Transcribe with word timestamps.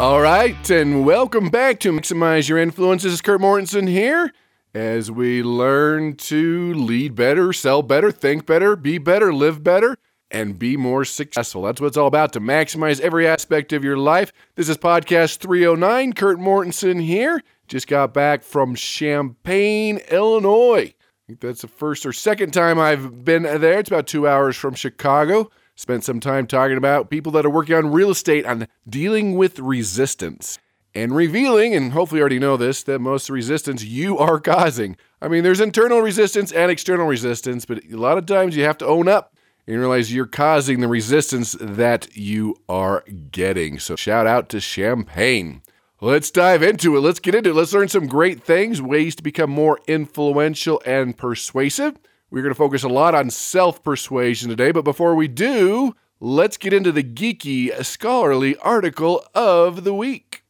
All 0.00 0.22
right, 0.22 0.70
and 0.70 1.04
welcome 1.04 1.50
back 1.50 1.78
to 1.80 1.92
Maximize 1.92 2.48
Your 2.48 2.56
Influence. 2.56 3.02
This 3.02 3.12
is 3.12 3.20
Kurt 3.20 3.38
Mortensen 3.38 3.86
here 3.86 4.32
as 4.72 5.10
we 5.10 5.42
learn 5.42 6.16
to 6.16 6.72
lead 6.72 7.14
better, 7.14 7.52
sell 7.52 7.82
better, 7.82 8.10
think 8.10 8.46
better, 8.46 8.76
be 8.76 8.96
better, 8.96 9.30
live 9.30 9.62
better, 9.62 9.98
and 10.30 10.58
be 10.58 10.78
more 10.78 11.04
successful. 11.04 11.60
That's 11.64 11.82
what 11.82 11.88
it's 11.88 11.98
all 11.98 12.06
about 12.06 12.32
to 12.32 12.40
maximize 12.40 12.98
every 13.00 13.28
aspect 13.28 13.74
of 13.74 13.84
your 13.84 13.98
life. 13.98 14.32
This 14.54 14.70
is 14.70 14.78
podcast 14.78 15.36
309. 15.36 16.14
Kurt 16.14 16.38
Mortensen 16.38 17.02
here. 17.02 17.42
Just 17.68 17.86
got 17.86 18.14
back 18.14 18.42
from 18.42 18.74
Champaign, 18.76 19.98
Illinois. 20.10 20.94
I 20.94 21.26
think 21.26 21.40
that's 21.40 21.60
the 21.60 21.68
first 21.68 22.06
or 22.06 22.14
second 22.14 22.52
time 22.54 22.78
I've 22.78 23.22
been 23.22 23.42
there. 23.42 23.78
It's 23.78 23.90
about 23.90 24.06
two 24.06 24.26
hours 24.26 24.56
from 24.56 24.72
Chicago. 24.72 25.50
Spent 25.80 26.04
some 26.04 26.20
time 26.20 26.46
talking 26.46 26.76
about 26.76 27.08
people 27.08 27.32
that 27.32 27.46
are 27.46 27.50
working 27.50 27.74
on 27.74 27.90
real 27.90 28.10
estate 28.10 28.44
on 28.44 28.68
dealing 28.86 29.34
with 29.34 29.58
resistance 29.58 30.58
and 30.94 31.16
revealing, 31.16 31.74
and 31.74 31.92
hopefully 31.92 32.18
you 32.18 32.20
already 32.20 32.38
know 32.38 32.58
this, 32.58 32.82
that 32.82 32.98
most 32.98 33.30
resistance 33.30 33.82
you 33.82 34.18
are 34.18 34.38
causing. 34.38 34.98
I 35.22 35.28
mean, 35.28 35.42
there's 35.42 35.58
internal 35.58 36.02
resistance 36.02 36.52
and 36.52 36.70
external 36.70 37.06
resistance, 37.06 37.64
but 37.64 37.82
a 37.90 37.96
lot 37.96 38.18
of 38.18 38.26
times 38.26 38.54
you 38.54 38.64
have 38.64 38.76
to 38.76 38.86
own 38.86 39.08
up 39.08 39.34
and 39.66 39.78
realize 39.78 40.12
you're 40.12 40.26
causing 40.26 40.80
the 40.80 40.86
resistance 40.86 41.56
that 41.58 42.14
you 42.14 42.56
are 42.68 43.02
getting. 43.32 43.78
So 43.78 43.96
shout 43.96 44.26
out 44.26 44.50
to 44.50 44.60
Champaign. 44.60 45.62
Let's 46.02 46.30
dive 46.30 46.62
into 46.62 46.94
it. 46.94 47.00
Let's 47.00 47.20
get 47.20 47.34
into 47.34 47.50
it. 47.50 47.56
Let's 47.56 47.72
learn 47.72 47.88
some 47.88 48.06
great 48.06 48.42
things, 48.42 48.82
ways 48.82 49.16
to 49.16 49.22
become 49.22 49.48
more 49.48 49.80
influential 49.86 50.82
and 50.84 51.16
persuasive. 51.16 51.96
We're 52.32 52.42
going 52.42 52.54
to 52.54 52.58
focus 52.58 52.84
a 52.84 52.88
lot 52.88 53.16
on 53.16 53.28
self 53.30 53.82
persuasion 53.82 54.50
today, 54.50 54.70
but 54.70 54.84
before 54.84 55.16
we 55.16 55.26
do, 55.26 55.96
let's 56.20 56.56
get 56.56 56.72
into 56.72 56.92
the 56.92 57.02
geeky, 57.02 57.84
scholarly 57.84 58.54
article 58.58 59.24
of 59.34 59.82
the 59.82 59.92
week. 59.92 60.44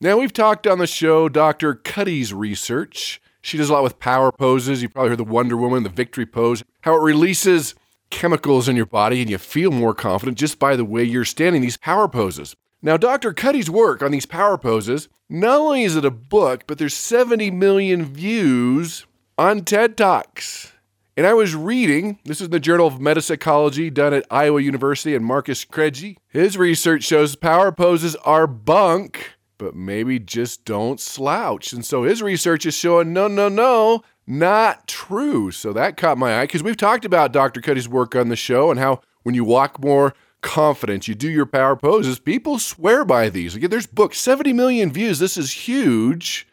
Now, 0.00 0.18
we've 0.18 0.32
talked 0.32 0.68
on 0.68 0.78
the 0.78 0.86
show 0.86 1.28
Dr. 1.28 1.74
Cuddy's 1.74 2.32
research. 2.32 3.20
She 3.40 3.58
does 3.58 3.68
a 3.68 3.72
lot 3.72 3.82
with 3.82 3.98
power 3.98 4.30
poses. 4.30 4.80
You 4.80 4.88
probably 4.88 5.08
heard 5.10 5.18
the 5.18 5.24
Wonder 5.24 5.56
Woman, 5.56 5.82
the 5.82 5.88
victory 5.88 6.26
pose, 6.26 6.62
how 6.82 6.94
it 6.94 7.02
releases 7.02 7.74
chemicals 8.10 8.68
in 8.68 8.76
your 8.76 8.86
body 8.86 9.22
and 9.22 9.30
you 9.30 9.38
feel 9.38 9.72
more 9.72 9.94
confident 9.94 10.38
just 10.38 10.60
by 10.60 10.76
the 10.76 10.84
way 10.84 11.02
you're 11.02 11.24
standing 11.24 11.62
these 11.62 11.76
power 11.76 12.06
poses. 12.06 12.54
Now, 12.80 12.96
Dr. 12.96 13.32
Cuddy's 13.32 13.70
work 13.70 14.02
on 14.02 14.12
these 14.12 14.26
power 14.26 14.56
poses, 14.56 15.08
not 15.28 15.58
only 15.58 15.82
is 15.82 15.96
it 15.96 16.04
a 16.04 16.12
book, 16.12 16.64
but 16.68 16.78
there's 16.78 16.94
70 16.94 17.50
million 17.50 18.04
views 18.04 19.06
on 19.42 19.64
TED 19.64 19.96
Talks. 19.96 20.72
And 21.16 21.26
I 21.26 21.34
was 21.34 21.56
reading, 21.56 22.20
this 22.24 22.40
is 22.40 22.50
the 22.50 22.60
Journal 22.60 22.86
of 22.86 23.00
Metapsychology 23.00 23.92
done 23.92 24.14
at 24.14 24.24
Iowa 24.30 24.62
University 24.62 25.16
and 25.16 25.24
Marcus 25.24 25.64
Credé. 25.64 26.16
His 26.28 26.56
research 26.56 27.02
shows 27.02 27.34
power 27.34 27.72
poses 27.72 28.14
are 28.16 28.46
bunk, 28.46 29.32
but 29.58 29.74
maybe 29.74 30.20
just 30.20 30.64
don't 30.64 31.00
slouch. 31.00 31.72
And 31.72 31.84
so 31.84 32.04
his 32.04 32.22
research 32.22 32.64
is 32.66 32.76
showing 32.76 33.12
no, 33.12 33.26
no, 33.26 33.48
no, 33.48 34.02
not 34.28 34.86
true. 34.86 35.50
So 35.50 35.72
that 35.72 35.96
caught 35.96 36.18
my 36.18 36.38
eye 36.38 36.44
because 36.44 36.62
we've 36.62 36.76
talked 36.76 37.04
about 37.04 37.32
Dr. 37.32 37.60
Cuddy's 37.60 37.88
work 37.88 38.14
on 38.14 38.28
the 38.28 38.36
show 38.36 38.70
and 38.70 38.78
how 38.78 39.00
when 39.24 39.34
you 39.34 39.42
walk 39.42 39.82
more 39.82 40.14
confident, 40.40 41.08
you 41.08 41.16
do 41.16 41.28
your 41.28 41.46
power 41.46 41.74
poses, 41.74 42.20
people 42.20 42.60
swear 42.60 43.04
by 43.04 43.28
these. 43.28 43.56
Again, 43.56 43.70
there's 43.70 43.88
books, 43.88 44.20
70 44.20 44.52
million 44.52 44.92
views. 44.92 45.18
This 45.18 45.36
is 45.36 45.50
huge 45.50 46.46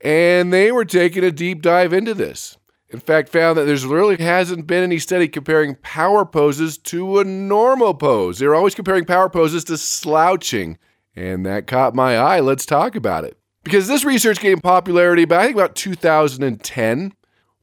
and 0.00 0.52
they 0.52 0.72
were 0.72 0.84
taking 0.84 1.24
a 1.24 1.30
deep 1.30 1.62
dive 1.62 1.92
into 1.92 2.14
this. 2.14 2.56
In 2.88 2.98
fact, 2.98 3.28
found 3.28 3.56
that 3.56 3.64
there's 3.64 3.86
really 3.86 4.16
hasn't 4.16 4.66
been 4.66 4.82
any 4.82 4.98
study 4.98 5.28
comparing 5.28 5.76
power 5.76 6.24
poses 6.24 6.76
to 6.78 7.20
a 7.20 7.24
normal 7.24 7.94
pose. 7.94 8.38
They're 8.38 8.54
always 8.54 8.74
comparing 8.74 9.04
power 9.04 9.28
poses 9.28 9.62
to 9.64 9.78
slouching, 9.78 10.76
and 11.14 11.46
that 11.46 11.68
caught 11.68 11.94
my 11.94 12.16
eye. 12.16 12.40
Let's 12.40 12.66
talk 12.66 12.96
about 12.96 13.24
it. 13.24 13.38
Because 13.62 13.86
this 13.86 14.04
research 14.04 14.40
gained 14.40 14.62
popularity 14.62 15.24
by 15.24 15.38
I 15.38 15.44
think 15.44 15.56
about 15.56 15.76
2010 15.76 17.12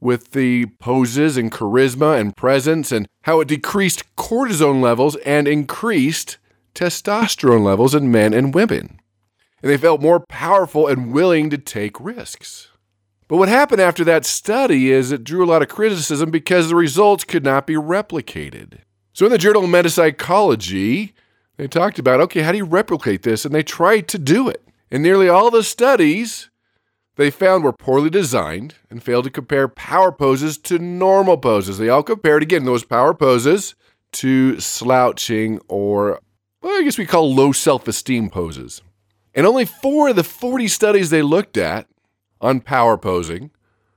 with 0.00 0.30
the 0.30 0.66
poses 0.78 1.36
and 1.36 1.50
charisma 1.52 2.18
and 2.18 2.36
presence 2.36 2.92
and 2.92 3.08
how 3.22 3.40
it 3.40 3.48
decreased 3.48 4.04
cortisone 4.16 4.80
levels 4.80 5.16
and 5.16 5.48
increased 5.48 6.38
testosterone 6.74 7.64
levels 7.64 7.94
in 7.94 8.10
men 8.10 8.32
and 8.32 8.54
women 8.54 9.00
and 9.62 9.70
they 9.70 9.76
felt 9.76 10.00
more 10.00 10.20
powerful 10.20 10.86
and 10.86 11.12
willing 11.12 11.50
to 11.50 11.58
take 11.58 12.00
risks. 12.00 12.68
But 13.28 13.36
what 13.36 13.48
happened 13.48 13.80
after 13.80 14.04
that 14.04 14.24
study 14.24 14.90
is 14.90 15.12
it 15.12 15.24
drew 15.24 15.44
a 15.44 15.46
lot 15.46 15.62
of 15.62 15.68
criticism 15.68 16.30
because 16.30 16.68
the 16.68 16.76
results 16.76 17.24
could 17.24 17.44
not 17.44 17.66
be 17.66 17.74
replicated. 17.74 18.78
So 19.12 19.26
in 19.26 19.32
the 19.32 19.38
Journal 19.38 19.64
of 19.64 19.70
Metapsychology, 19.70 21.12
they 21.56 21.68
talked 21.68 21.98
about 21.98 22.20
okay, 22.20 22.42
how 22.42 22.52
do 22.52 22.58
you 22.58 22.64
replicate 22.64 23.22
this? 23.22 23.44
And 23.44 23.54
they 23.54 23.62
tried 23.62 24.08
to 24.08 24.18
do 24.18 24.48
it. 24.48 24.64
And 24.90 25.02
nearly 25.02 25.28
all 25.28 25.50
the 25.50 25.62
studies 25.62 26.48
they 27.16 27.30
found 27.30 27.64
were 27.64 27.72
poorly 27.72 28.10
designed 28.10 28.76
and 28.88 29.02
failed 29.02 29.24
to 29.24 29.30
compare 29.30 29.66
power 29.66 30.12
poses 30.12 30.56
to 30.58 30.78
normal 30.78 31.36
poses. 31.36 31.76
They 31.76 31.88
all 31.88 32.04
compared, 32.04 32.44
again, 32.44 32.64
those 32.64 32.84
power 32.84 33.12
poses 33.12 33.74
to 34.12 34.60
slouching 34.60 35.60
or, 35.68 36.20
well, 36.62 36.80
I 36.80 36.84
guess 36.84 36.96
we 36.96 37.06
call 37.06 37.34
low 37.34 37.50
self 37.50 37.88
esteem 37.88 38.30
poses. 38.30 38.82
And 39.38 39.46
only 39.46 39.66
four 39.66 40.08
of 40.08 40.16
the 40.16 40.24
40 40.24 40.66
studies 40.66 41.10
they 41.10 41.22
looked 41.22 41.56
at 41.56 41.86
on 42.40 42.60
power 42.60 42.98
posing 42.98 43.52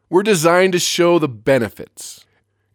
were 0.07 0.21
designed 0.21 0.73
to 0.73 0.79
show 0.79 1.17
the 1.17 1.27
benefits. 1.27 2.23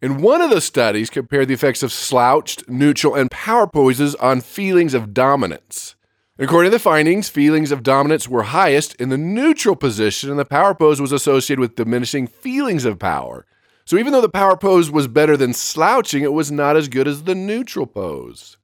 And 0.02 0.20
one 0.20 0.42
of 0.42 0.50
the 0.50 0.60
studies 0.60 1.08
compared 1.08 1.46
the 1.46 1.54
effects 1.54 1.84
of 1.84 1.92
slouched, 1.92 2.68
neutral, 2.68 3.14
and 3.14 3.30
power 3.30 3.68
poses 3.68 4.16
on 4.16 4.40
feelings 4.40 4.94
of 4.94 5.14
dominance. 5.14 5.94
According 6.40 6.72
to 6.72 6.74
the 6.76 6.82
findings, 6.82 7.28
feelings 7.28 7.70
of 7.70 7.84
dominance 7.84 8.28
were 8.28 8.42
highest 8.42 8.96
in 8.96 9.10
the 9.10 9.16
neutral 9.16 9.76
position, 9.76 10.28
and 10.28 10.38
the 10.38 10.44
power 10.44 10.74
pose 10.74 11.00
was 11.00 11.12
associated 11.12 11.60
with 11.60 11.76
diminishing 11.76 12.26
feelings 12.26 12.84
of 12.84 12.98
power. 12.98 13.46
So 13.84 13.96
even 13.96 14.12
though 14.12 14.20
the 14.20 14.28
power 14.28 14.56
pose 14.56 14.90
was 14.90 15.06
better 15.06 15.36
than 15.36 15.52
slouching, 15.52 16.24
it 16.24 16.32
was 16.32 16.50
not 16.50 16.76
as 16.76 16.88
good 16.88 17.06
as 17.06 17.22
the 17.22 17.36
neutral 17.36 17.86
pose. 17.86 18.56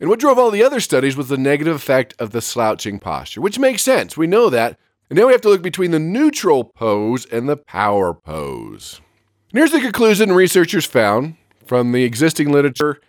And 0.00 0.10
what 0.10 0.18
drove 0.18 0.38
all 0.38 0.50
the 0.50 0.62
other 0.62 0.80
studies 0.80 1.16
was 1.16 1.28
the 1.28 1.36
negative 1.36 1.76
effect 1.76 2.14
of 2.18 2.30
the 2.30 2.40
slouching 2.40 2.98
posture, 2.98 3.40
which 3.40 3.58
makes 3.58 3.82
sense. 3.82 4.16
We 4.16 4.26
know 4.26 4.50
that. 4.50 4.78
And 5.08 5.18
now 5.18 5.26
we 5.26 5.32
have 5.32 5.40
to 5.42 5.48
look 5.48 5.62
between 5.62 5.92
the 5.92 5.98
neutral 5.98 6.64
pose 6.64 7.26
and 7.26 7.48
the 7.48 7.56
power 7.56 8.12
pose. 8.12 9.00
And 9.50 9.58
here's 9.58 9.70
the 9.70 9.80
conclusion 9.80 10.32
researchers 10.32 10.84
found 10.84 11.36
from 11.64 11.92
the 11.92 12.04
existing 12.04 12.50
literature 12.50 13.00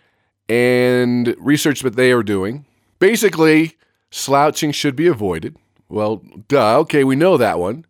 and 0.48 1.34
research 1.38 1.80
that 1.80 1.96
they 1.96 2.12
are 2.12 2.22
doing. 2.22 2.66
Basically, 2.98 3.76
slouching 4.10 4.70
should 4.70 4.94
be 4.94 5.08
avoided. 5.08 5.56
Well, 5.88 6.22
duh, 6.48 6.78
okay, 6.80 7.02
we 7.04 7.16
know 7.16 7.36
that 7.36 7.58
one. 7.58 7.84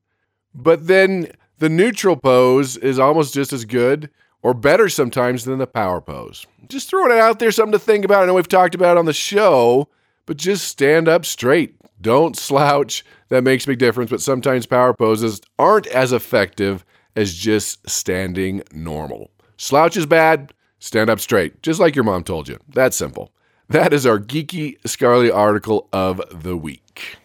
But 0.54 0.86
then 0.86 1.32
the 1.58 1.68
neutral 1.68 2.16
pose 2.16 2.76
is 2.76 2.98
almost 2.98 3.34
just 3.34 3.52
as 3.52 3.64
good 3.64 4.10
or 4.46 4.54
better 4.54 4.88
sometimes 4.88 5.44
than 5.44 5.58
the 5.58 5.66
power 5.66 6.00
pose. 6.00 6.46
Just 6.68 6.88
throwing 6.88 7.10
it 7.10 7.18
out 7.18 7.40
there, 7.40 7.50
something 7.50 7.72
to 7.72 7.80
think 7.80 8.04
about. 8.04 8.22
I 8.22 8.26
know 8.26 8.34
we've 8.34 8.46
talked 8.46 8.76
about 8.76 8.96
it 8.96 9.00
on 9.00 9.04
the 9.04 9.12
show, 9.12 9.88
but 10.24 10.36
just 10.36 10.68
stand 10.68 11.08
up 11.08 11.24
straight. 11.24 11.75
Don't 12.00 12.37
slouch. 12.37 13.04
That 13.28 13.43
makes 13.43 13.64
a 13.64 13.66
big 13.66 13.81
difference. 13.81 14.08
But 14.08 14.20
sometimes 14.20 14.64
power 14.64 14.94
poses 14.94 15.40
aren't 15.58 15.88
as 15.88 16.12
effective 16.12 16.84
as 17.16 17.34
just 17.34 17.90
standing 17.90 18.62
normal. 18.70 19.32
Slouch 19.56 19.96
is 19.96 20.06
bad. 20.06 20.52
Stand 20.78 21.10
up 21.10 21.19
straight, 21.19 21.60
just 21.60 21.81
like 21.81 21.96
your 21.96 22.04
mom 22.04 22.22
told 22.22 22.46
you. 22.46 22.60
That's 22.69 22.96
simple. 22.96 23.32
That 23.69 23.92
is 23.92 24.06
our 24.06 24.20
geeky 24.20 24.81
Scarly 24.82 25.34
article 25.34 25.88
of 25.92 26.22
the 26.31 26.56
week. 26.56 27.16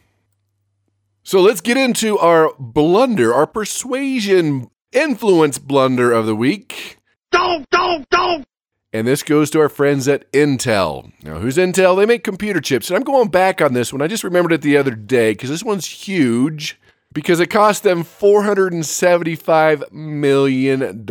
So 1.21 1.39
let's 1.39 1.61
get 1.61 1.77
into 1.77 2.17
our 2.17 2.51
blunder, 2.57 3.31
our 3.31 3.45
persuasion 3.45 4.71
influence 4.91 5.59
blunder 5.59 6.11
of 6.11 6.25
the 6.25 6.35
week. 6.35 6.97
Don't, 7.31 7.69
don't, 7.69 8.09
don't. 8.09 8.45
And 8.93 9.07
this 9.07 9.23
goes 9.23 9.49
to 9.51 9.59
our 9.61 9.69
friends 9.69 10.07
at 10.07 10.29
Intel. 10.33 11.13
Now, 11.23 11.39
who's 11.39 11.57
Intel? 11.57 11.95
They 11.97 12.05
make 12.05 12.23
computer 12.23 12.59
chips. 12.59 12.89
And 12.89 12.97
I'm 12.97 13.03
going 13.03 13.29
back 13.29 13.61
on 13.61 13.73
this 13.73 13.93
one. 13.93 14.01
I 14.01 14.07
just 14.07 14.23
remembered 14.23 14.51
it 14.51 14.61
the 14.61 14.77
other 14.77 14.91
day 14.91 15.31
because 15.31 15.49
this 15.49 15.63
one's 15.63 15.87
huge 15.87 16.79
because 17.13 17.39
it 17.39 17.47
cost 17.47 17.83
them 17.83 18.03
$475 18.03 19.91
million. 19.91 21.07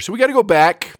So 0.00 0.12
we 0.12 0.18
got 0.18 0.28
to 0.28 0.32
go 0.32 0.42
back 0.42 0.94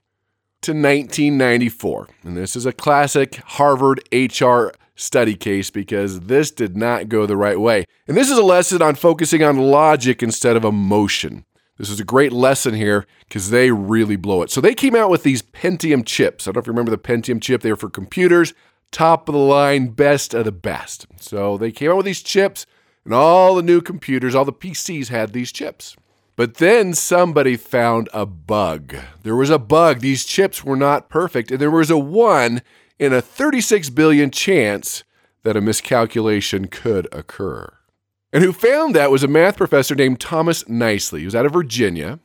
to 0.63 0.73
1994. 0.73 2.09
And 2.25 2.37
this 2.37 2.57
is 2.57 2.67
a 2.67 2.73
classic 2.73 3.37
Harvard 3.37 4.01
HR 4.13 4.69
study 4.97 5.35
case 5.35 5.71
because 5.71 6.21
this 6.21 6.51
did 6.51 6.77
not 6.77 7.09
go 7.09 7.27
the 7.27 7.37
right 7.37 7.61
way. 7.61 7.85
And 8.07 8.17
this 8.17 8.31
is 8.31 8.39
a 8.39 8.43
lesson 8.43 8.83
on 8.83 8.95
focusing 8.95 9.43
on 9.43 9.59
logic 9.59 10.23
instead 10.23 10.57
of 10.57 10.65
emotion. 10.65 11.45
This 11.77 11.91
is 11.91 11.99
a 11.99 12.05
great 12.05 12.33
lesson 12.33 12.75
here 12.75 13.07
because 13.27 13.51
they 13.51 13.71
really 13.71 14.17
blow 14.17 14.43
it. 14.43 14.51
So 14.51 14.61
they 14.61 14.75
came 14.75 14.95
out 14.95 15.11
with 15.11 15.25
these 15.25 15.43
Pentium 15.43 16.05
chips. 16.07 16.47
I 16.47 16.53
don't 16.53 16.57
know 16.57 16.61
if 16.61 16.67
you 16.67 16.73
remember 16.73 16.93
the 16.93 16.99
Pentium 16.99 17.43
chip. 17.43 17.63
They 17.63 17.71
were 17.71 17.77
for 17.77 17.91
computers, 17.91 18.55
top 18.93 19.29
of 19.29 19.33
the 19.33 19.41
line, 19.41 19.89
best 19.89 20.35
of 20.35 20.45
the 20.45 20.53
best. 20.53 21.07
So 21.19 21.59
they 21.59 21.73
came 21.73 21.91
out 21.91 21.97
with 21.97 22.07
these 22.07 22.23
chips, 22.23 22.65
and 23.05 23.13
all 23.13 23.57
the 23.57 23.63
new 23.63 23.81
computers, 23.81 24.35
all 24.35 24.45
the 24.45 24.53
PCs 24.53 25.09
had 25.09 25.33
these 25.33 25.51
chips. 25.51 25.97
But 26.37 26.55
then 26.55 26.95
somebody 26.95 27.57
found 27.57 28.09
a 28.13 28.27
bug. 28.27 28.97
There 29.23 29.37
was 29.37 29.51
a 29.51 29.59
bug. 29.59 30.01
These 30.01 30.25
chips 30.25 30.65
were 30.65 30.77
not 30.77 31.09
perfect, 31.09 31.51
and 31.51 31.61
there 31.61 31.71
was 31.71 31.91
a 31.91 31.99
one 31.99 32.63
in 32.99 33.13
a 33.13 33.21
36 33.21 33.91
billion 33.91 34.31
chance 34.31 35.05
that 35.43 35.57
a 35.57 35.61
miscalculation 35.61 36.67
could 36.67 37.07
occur. 37.13 37.73
And 38.35 38.43
who 38.43 38.53
found 38.53 38.97
that 38.97 39.13
was 39.13 39.23
a 39.23 39.29
math 39.29 39.57
professor 39.57 39.95
named 39.95 40.19
Thomas 40.19 40.69
Nicely. 40.69 41.21
He 41.21 41.25
was 41.25 41.37
out 41.37 41.47
of 41.47 41.53
Virginia, 41.53 42.19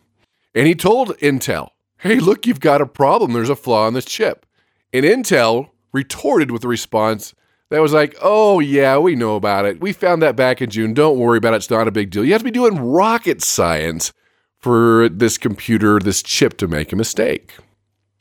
and 0.56 0.66
he 0.66 0.74
told 0.74 1.16
Intel, 1.20 1.70
Hey, 2.00 2.20
look, 2.20 2.48
you've 2.48 2.60
got 2.60 2.82
a 2.82 2.88
problem. 2.88 3.34
There's 3.34 3.50
a 3.50 3.56
flaw 3.56 3.88
in 3.88 3.94
this 3.94 4.06
chip. 4.06 4.48
And 4.92 5.06
Intel 5.06 5.70
retorted 5.94 6.50
with 6.50 6.64
a 6.64 6.68
response 6.68 7.36
that 7.70 7.82
was 7.82 7.94
like, 7.94 8.16
oh, 8.22 8.60
yeah, 8.60 8.98
we 8.98 9.16
know 9.16 9.36
about 9.36 9.66
it. 9.66 9.80
We 9.80 9.94
found 9.94 10.22
that 10.24 10.36
back 10.36 10.62
in 10.62 10.72
June. 10.72 10.96
Don't 10.96 11.20
worry 11.20 11.38
about 11.38 11.54
it. 11.54 11.58
It's 11.58 11.70
not 11.70 11.88
a 11.88 11.92
big 11.92 12.10
deal. 12.10 12.26
You 12.26 12.32
have 12.32 12.42
to 12.42 12.46
be 12.46 12.52
doing 12.52 12.80
rocket 12.80 13.44
science 13.44 14.12
for 14.58 15.10
this 15.10 15.38
computer, 15.38 16.00
this 16.00 16.24
chip 16.24 16.58
to 16.58 16.68
make 16.68 16.92
a 16.92 16.96
mistake. 16.96 17.54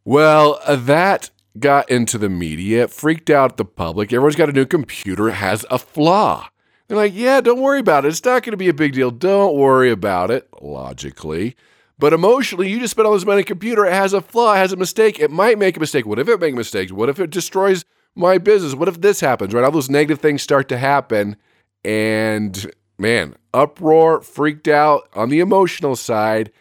Well, 0.05 0.61
uh, 0.65 0.77
that 0.77 1.31
got 1.59 1.89
into 1.89 2.19
the 2.19 2.29
media, 2.29 2.89
freaked 2.89 3.31
out 3.31 3.57
the 3.57 3.65
public. 3.65 4.13
Everyone's 4.13 4.37
got 4.37 4.51
a 4.51 4.53
new 4.53 4.67
computer, 4.67 5.29
it 5.29 5.35
has 5.35 5.65
a 5.71 5.79
flaw. 5.79 6.49
They're 6.89 6.97
like, 6.97 7.15
yeah, 7.15 7.41
don't 7.43 7.61
worry 7.61 7.81
about 7.81 8.05
it. 8.05 8.09
It's 8.09 8.25
not 8.25 8.43
going 8.43 8.53
to 8.53 8.57
be 8.57 8.69
a 8.69 8.75
big 8.75 8.95
deal. 8.95 9.11
Don't 9.11 9.55
worry 9.55 9.91
about 9.91 10.31
it, 10.31 10.49
logically. 10.63 11.55
But 11.99 12.15
emotionally, 12.15 12.71
you 12.71 12.81
just 12.81 12.93
spent 12.93 13.07
all 13.07 13.13
this 13.13 13.27
money 13.27 13.37
on 13.37 13.41
a 13.41 13.45
computer. 13.45 13.85
It 13.85 13.93
has 13.93 14.13
a 14.13 14.23
flaw, 14.23 14.55
it 14.55 14.59
has 14.59 14.73
a 14.73 14.77
mistake. 14.77 15.19
It 15.19 15.31
might 15.31 15.59
make 15.59 15.77
a 15.77 15.81
mistake. 15.81 16.07
What 16.07 16.19
if 16.19 16.29
it 16.29 16.41
makes 16.41 16.57
mistakes? 16.57 16.93
What 16.93 17.09
if 17.09 17.19
it 17.19 17.31
destroys 17.31 17.85
my 18.15 18.39
business? 18.39 18.75
What 18.75 18.89
if 18.89 19.01
this 19.01 19.21
happens, 19.21 19.53
right? 19.53 19.65
All 19.65 19.71
those 19.71 19.91
negative 19.91 20.21
things 20.21 20.43
start 20.43 20.69
to 20.71 20.79
happen. 20.79 21.37
And 21.85 22.71
man, 22.99 23.35
uproar, 23.53 24.23
freaked 24.23 24.69
out 24.69 25.09
on 25.15 25.29
the 25.29 25.41
emotional 25.41 25.97
side. 25.97 26.53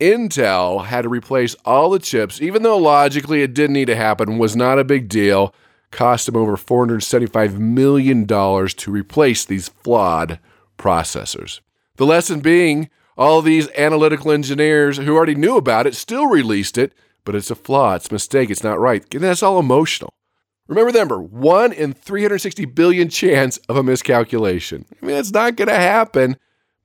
Intel 0.00 0.86
had 0.86 1.02
to 1.02 1.08
replace 1.08 1.54
all 1.64 1.90
the 1.90 1.98
chips, 1.98 2.40
even 2.40 2.62
though 2.62 2.78
logically 2.78 3.42
it 3.42 3.54
didn't 3.54 3.74
need 3.74 3.86
to 3.86 3.96
happen, 3.96 4.38
was 4.38 4.56
not 4.56 4.78
a 4.78 4.84
big 4.84 5.08
deal. 5.08 5.54
Cost 5.94 6.26
them 6.26 6.36
over 6.36 6.56
$475 6.56 7.56
million 7.56 8.26
to 8.26 8.90
replace 8.90 9.44
these 9.44 9.68
flawed 9.68 10.40
processors. 10.76 11.60
The 11.98 12.04
lesson 12.04 12.40
being, 12.40 12.90
all 13.16 13.40
these 13.40 13.70
analytical 13.76 14.32
engineers 14.32 14.96
who 14.96 15.14
already 15.14 15.36
knew 15.36 15.56
about 15.56 15.86
it 15.86 15.94
still 15.94 16.26
released 16.26 16.76
it, 16.78 16.94
but 17.24 17.36
it's 17.36 17.52
a 17.52 17.54
flaw, 17.54 17.94
it's 17.94 18.10
a 18.10 18.12
mistake, 18.12 18.50
it's 18.50 18.64
not 18.64 18.80
right. 18.80 19.04
And 19.14 19.22
that's 19.22 19.40
all 19.40 19.60
emotional. 19.60 20.12
Remember 20.66 20.90
number 20.90 21.22
one 21.22 21.72
in 21.72 21.92
360 21.92 22.64
billion 22.64 23.08
chance 23.08 23.58
of 23.68 23.76
a 23.76 23.84
miscalculation. 23.84 24.86
I 25.00 25.06
mean, 25.06 25.16
it's 25.16 25.30
not 25.30 25.54
going 25.54 25.68
to 25.68 25.74
happen, 25.74 26.38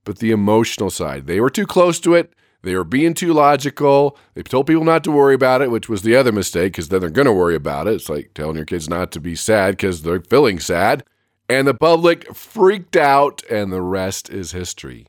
but 0.04 0.20
the 0.20 0.30
emotional 0.30 0.92
side, 0.92 1.26
they 1.26 1.40
were 1.40 1.50
too 1.50 1.66
close 1.66 2.00
to 2.02 2.14
it. 2.14 2.32
They 2.62 2.76
were 2.76 2.84
being 2.84 3.14
too 3.14 3.34
logical. 3.34 4.18
They 4.34 4.44
told 4.44 4.68
people 4.68 4.84
not 4.84 5.04
to 5.06 5.12
worry 5.12 5.34
about 5.34 5.62
it, 5.62 5.72
which 5.72 5.88
was 5.88 6.02
the 6.02 6.16
other 6.16 6.32
mistake 6.32 6.74
because 6.74 6.90
then 6.90 7.00
they're 7.00 7.10
going 7.10 7.26
to 7.26 7.34
worry 7.34 7.56
about 7.56 7.88
it. 7.88 7.94
It's 7.94 8.10
like 8.10 8.34
telling 8.34 8.58
your 8.58 8.66
kids 8.66 8.90
not 8.90 9.12
to 9.14 9.22
be 9.22 9.36
sad 9.36 9.78
because 9.78 10.02
they're 10.02 10.22
feeling 10.22 10.60
sad. 10.60 11.04
And 11.48 11.68
the 11.68 11.74
public 11.74 12.36
freaked 12.36 12.96
out, 12.96 13.42
and 13.50 13.74
the 13.74 13.82
rest 13.82 14.30
is 14.30 14.52
history. 14.52 15.08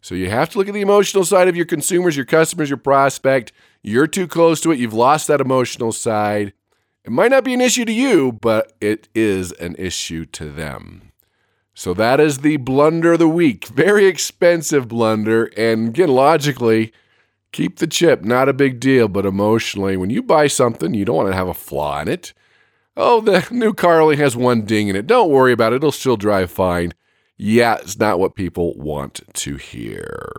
So 0.00 0.14
you 0.14 0.28
have 0.28 0.50
to 0.50 0.58
look 0.58 0.68
at 0.68 0.74
the 0.74 0.80
emotional 0.80 1.24
side 1.24 1.48
of 1.48 1.56
your 1.56 1.66
consumers, 1.66 2.16
your 2.16 2.26
customers, 2.26 2.68
your 2.68 2.76
prospect. 2.76 3.52
You're 3.82 4.06
too 4.06 4.26
close 4.26 4.60
to 4.62 4.70
it. 4.70 4.78
You've 4.78 4.92
lost 4.92 5.28
that 5.28 5.40
emotional 5.40 5.92
side. 5.92 6.52
It 7.04 7.12
might 7.12 7.30
not 7.30 7.44
be 7.44 7.54
an 7.54 7.60
issue 7.60 7.84
to 7.84 7.92
you, 7.92 8.32
but 8.32 8.72
it 8.80 9.08
is 9.14 9.52
an 9.52 9.76
issue 9.78 10.26
to 10.26 10.50
them. 10.50 11.07
So 11.78 11.94
that 11.94 12.18
is 12.18 12.38
the 12.38 12.56
blunder 12.56 13.12
of 13.12 13.20
the 13.20 13.28
week. 13.28 13.68
Very 13.68 14.06
expensive 14.06 14.88
blunder. 14.88 15.44
And 15.56 15.90
again, 15.90 16.08
logically, 16.08 16.92
keep 17.52 17.78
the 17.78 17.86
chip. 17.86 18.24
Not 18.24 18.48
a 18.48 18.52
big 18.52 18.80
deal, 18.80 19.06
but 19.06 19.24
emotionally, 19.24 19.96
when 19.96 20.10
you 20.10 20.20
buy 20.20 20.48
something, 20.48 20.92
you 20.92 21.04
don't 21.04 21.14
want 21.14 21.28
to 21.28 21.36
have 21.36 21.46
a 21.46 21.54
flaw 21.54 22.00
in 22.00 22.08
it. 22.08 22.34
Oh, 22.96 23.20
the 23.20 23.46
new 23.52 23.72
car 23.72 24.00
only 24.00 24.16
has 24.16 24.36
one 24.36 24.62
ding 24.62 24.88
in 24.88 24.96
it. 24.96 25.06
Don't 25.06 25.30
worry 25.30 25.52
about 25.52 25.72
it. 25.72 25.76
It'll 25.76 25.92
still 25.92 26.16
drive 26.16 26.50
fine. 26.50 26.94
Yeah, 27.36 27.76
it's 27.76 27.96
not 27.96 28.18
what 28.18 28.34
people 28.34 28.76
want 28.76 29.20
to 29.34 29.54
hear. 29.54 30.32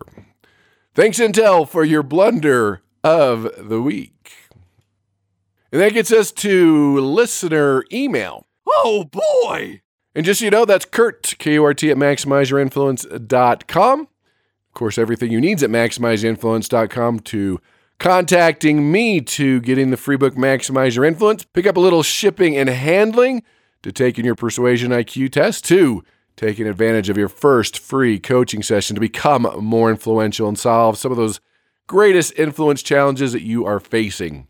Thanks, 0.94 1.20
Intel, 1.20 1.66
for 1.66 1.86
your 1.86 2.04
blunder 2.04 2.82
of 3.02 3.50
the 3.58 3.82
week. 3.82 4.34
And 5.72 5.80
that 5.80 5.94
gets 5.94 6.12
us 6.12 6.34
to 6.34 7.00
listener 7.00 7.86
email. 7.94 8.46
Oh 8.68 9.06
boy! 9.06 9.84
And 10.20 10.26
just 10.26 10.42
so 10.42 10.44
you 10.44 10.52
know, 10.52 10.66
that's 10.66 10.84
Kurt, 10.84 11.36
K 11.40 11.54
U 11.54 11.64
R 11.64 11.74
T, 11.74 11.92
at 11.92 11.96
maximizeyourinfluence.com. 11.96 14.02
Of 14.02 14.74
course, 14.74 14.98
everything 14.98 15.32
you 15.32 15.40
need 15.40 15.60
is 15.60 15.64
at 15.64 15.70
maximizeyourinfluence.com 15.70 17.22
to 17.22 17.62
contacting 18.00 18.92
me 18.92 19.22
to 19.22 19.62
getting 19.62 19.92
the 19.92 19.96
free 19.96 20.18
book 20.18 20.36
Maximize 20.36 20.98
Your 20.98 21.06
Influence, 21.06 21.46
pick 21.46 21.66
up 21.66 21.78
a 21.78 21.80
little 21.80 22.04
shipping 22.04 22.58
and 22.58 22.68
handling 22.68 23.44
to 23.82 23.94
taking 23.94 24.26
your 24.26 24.36
persuasion 24.36 24.92
IQ 24.92 25.32
test, 25.32 25.64
to 25.68 26.04
taking 26.36 26.68
advantage 26.68 27.08
of 27.08 27.16
your 27.16 27.30
first 27.30 27.80
free 27.80 28.20
coaching 28.20 28.62
session 28.62 28.96
to 28.96 29.00
become 29.00 29.44
more 29.64 29.90
influential 29.90 30.50
and 30.50 30.60
solve 30.60 30.98
some 30.98 31.14
of 31.14 31.18
those 31.18 31.40
greatest 31.88 32.38
influence 32.38 32.84
challenges 32.84 33.32
that 33.32 33.44
you 33.44 33.66
are 33.66 33.80
facing. 33.80 34.50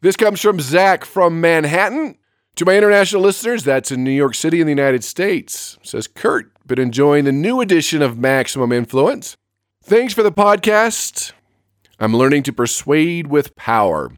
This 0.00 0.16
comes 0.16 0.40
from 0.40 0.58
Zach 0.58 1.04
from 1.04 1.40
Manhattan. 1.40 2.18
To 2.56 2.64
my 2.64 2.74
international 2.74 3.20
listeners, 3.20 3.64
that's 3.64 3.92
in 3.92 4.02
New 4.02 4.10
York 4.10 4.34
City 4.34 4.62
in 4.62 4.66
the 4.66 4.72
United 4.72 5.04
States. 5.04 5.76
Says 5.82 6.06
Kurt, 6.06 6.50
been 6.66 6.80
enjoying 6.80 7.24
the 7.26 7.32
new 7.32 7.60
edition 7.60 8.00
of 8.00 8.16
Maximum 8.16 8.72
Influence. 8.72 9.36
Thanks 9.84 10.14
for 10.14 10.22
the 10.22 10.32
podcast. 10.32 11.32
I'm 12.00 12.16
learning 12.16 12.44
to 12.44 12.54
persuade 12.54 13.26
with 13.26 13.54
power. 13.56 14.10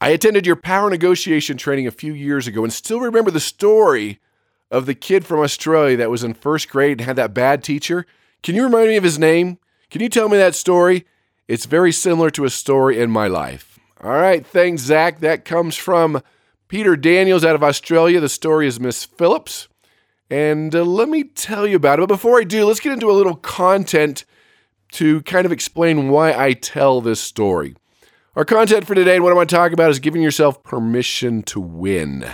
I 0.00 0.10
attended 0.10 0.46
your 0.46 0.54
power 0.54 0.90
negotiation 0.90 1.56
training 1.56 1.88
a 1.88 1.90
few 1.90 2.14
years 2.14 2.46
ago 2.46 2.62
and 2.62 2.72
still 2.72 3.00
remember 3.00 3.32
the 3.32 3.40
story 3.40 4.20
of 4.70 4.86
the 4.86 4.94
kid 4.94 5.26
from 5.26 5.40
Australia 5.40 5.96
that 5.96 6.08
was 6.08 6.22
in 6.22 6.34
first 6.34 6.68
grade 6.68 6.98
and 6.98 7.06
had 7.06 7.16
that 7.16 7.34
bad 7.34 7.64
teacher. 7.64 8.06
Can 8.44 8.54
you 8.54 8.62
remind 8.62 8.86
me 8.86 8.96
of 8.96 9.02
his 9.02 9.18
name? 9.18 9.58
Can 9.90 10.00
you 10.00 10.08
tell 10.08 10.28
me 10.28 10.36
that 10.36 10.54
story? 10.54 11.04
It's 11.48 11.66
very 11.66 11.90
similar 11.90 12.30
to 12.30 12.44
a 12.44 12.50
story 12.50 13.00
in 13.00 13.10
my 13.10 13.26
life. 13.26 13.80
All 14.00 14.12
right, 14.12 14.46
thanks, 14.46 14.82
Zach. 14.82 15.18
That 15.18 15.44
comes 15.44 15.74
from 15.74 16.22
Peter 16.70 16.94
Daniels 16.94 17.44
out 17.44 17.56
of 17.56 17.64
Australia. 17.64 18.20
The 18.20 18.28
story 18.28 18.68
is 18.68 18.78
Miss 18.78 19.04
Phillips. 19.04 19.66
And 20.30 20.72
uh, 20.72 20.84
let 20.84 21.08
me 21.08 21.24
tell 21.24 21.66
you 21.66 21.74
about 21.74 21.98
it. 21.98 22.02
But 22.02 22.14
before 22.14 22.38
I 22.38 22.44
do, 22.44 22.64
let's 22.64 22.78
get 22.78 22.92
into 22.92 23.10
a 23.10 23.12
little 23.12 23.34
content 23.34 24.24
to 24.92 25.20
kind 25.22 25.46
of 25.46 25.50
explain 25.50 26.10
why 26.10 26.32
I 26.32 26.52
tell 26.52 27.00
this 27.00 27.20
story. 27.20 27.74
Our 28.36 28.44
content 28.44 28.86
for 28.86 28.94
today 28.94 29.16
and 29.16 29.24
what 29.24 29.32
I 29.32 29.34
want 29.36 29.50
to 29.50 29.56
talk 29.56 29.72
about 29.72 29.90
is 29.90 29.98
giving 29.98 30.22
yourself 30.22 30.62
permission 30.62 31.42
to 31.42 31.60
win. 31.60 32.24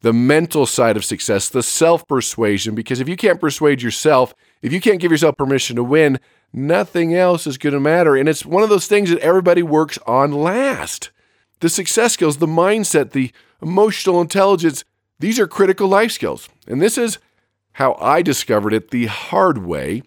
The 0.00 0.14
mental 0.14 0.64
side 0.64 0.96
of 0.96 1.04
success, 1.04 1.50
the 1.50 1.62
self 1.62 2.08
persuasion, 2.08 2.74
because 2.74 2.98
if 2.98 3.10
you 3.10 3.16
can't 3.16 3.42
persuade 3.42 3.82
yourself, 3.82 4.34
if 4.62 4.72
you 4.72 4.80
can't 4.80 5.00
give 5.00 5.10
yourself 5.10 5.36
permission 5.36 5.76
to 5.76 5.84
win, 5.84 6.18
nothing 6.50 7.14
else 7.14 7.46
is 7.46 7.58
going 7.58 7.74
to 7.74 7.80
matter. 7.80 8.16
And 8.16 8.26
it's 8.26 8.46
one 8.46 8.62
of 8.62 8.70
those 8.70 8.86
things 8.86 9.10
that 9.10 9.18
everybody 9.18 9.62
works 9.62 9.98
on 10.06 10.32
last. 10.32 11.10
The 11.62 11.68
success 11.68 12.14
skills, 12.14 12.38
the 12.38 12.46
mindset, 12.46 13.12
the 13.12 13.30
emotional 13.62 14.20
intelligence, 14.20 14.84
these 15.20 15.38
are 15.38 15.46
critical 15.46 15.86
life 15.86 16.10
skills. 16.10 16.48
And 16.66 16.82
this 16.82 16.98
is 16.98 17.20
how 17.74 17.94
I 18.00 18.20
discovered 18.20 18.72
it 18.74 18.90
the 18.90 19.06
hard 19.06 19.58
way. 19.58 20.02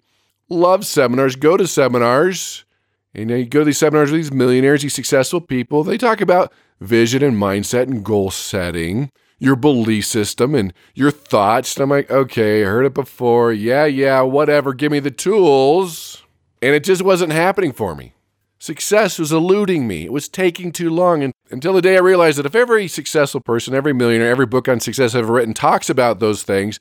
Love 0.50 0.84
seminars, 0.84 1.34
go 1.34 1.56
to 1.56 1.66
seminars. 1.66 2.66
And 3.14 3.30
you 3.30 3.46
go 3.46 3.60
to 3.60 3.64
these 3.64 3.78
seminars 3.78 4.12
with 4.12 4.20
these 4.20 4.32
millionaires, 4.34 4.82
these 4.82 4.92
successful 4.92 5.40
people. 5.40 5.82
They 5.82 5.96
talk 5.96 6.20
about 6.20 6.52
vision 6.78 7.22
and 7.22 7.38
mindset 7.38 7.84
and 7.84 8.04
goal 8.04 8.30
setting, 8.30 9.10
your 9.38 9.56
belief 9.56 10.04
system 10.04 10.54
and 10.54 10.74
your 10.94 11.10
thoughts. 11.10 11.74
And 11.74 11.84
I'm 11.84 11.88
like, 11.88 12.10
okay, 12.10 12.64
I 12.64 12.66
heard 12.66 12.84
it 12.84 12.92
before. 12.92 13.50
Yeah, 13.50 13.86
yeah, 13.86 14.20
whatever. 14.20 14.74
Give 14.74 14.92
me 14.92 15.00
the 15.00 15.10
tools. 15.10 16.22
And 16.60 16.74
it 16.74 16.84
just 16.84 17.00
wasn't 17.00 17.32
happening 17.32 17.72
for 17.72 17.94
me. 17.94 18.12
Success 18.58 19.18
was 19.18 19.32
eluding 19.32 19.86
me. 19.86 20.04
It 20.04 20.12
was 20.12 20.28
taking 20.28 20.72
too 20.72 20.90
long. 20.90 21.22
And 21.22 21.32
until 21.50 21.74
the 21.74 21.82
day 21.82 21.96
I 21.96 22.00
realized 22.00 22.38
that 22.38 22.46
if 22.46 22.54
every 22.54 22.88
successful 22.88 23.40
person, 23.40 23.74
every 23.74 23.92
millionaire, 23.92 24.30
every 24.30 24.46
book 24.46 24.68
on 24.68 24.80
success 24.80 25.14
I've 25.14 25.24
ever 25.24 25.34
written 25.34 25.54
talks 25.54 25.90
about 25.90 26.20
those 26.20 26.42
things, 26.42 26.80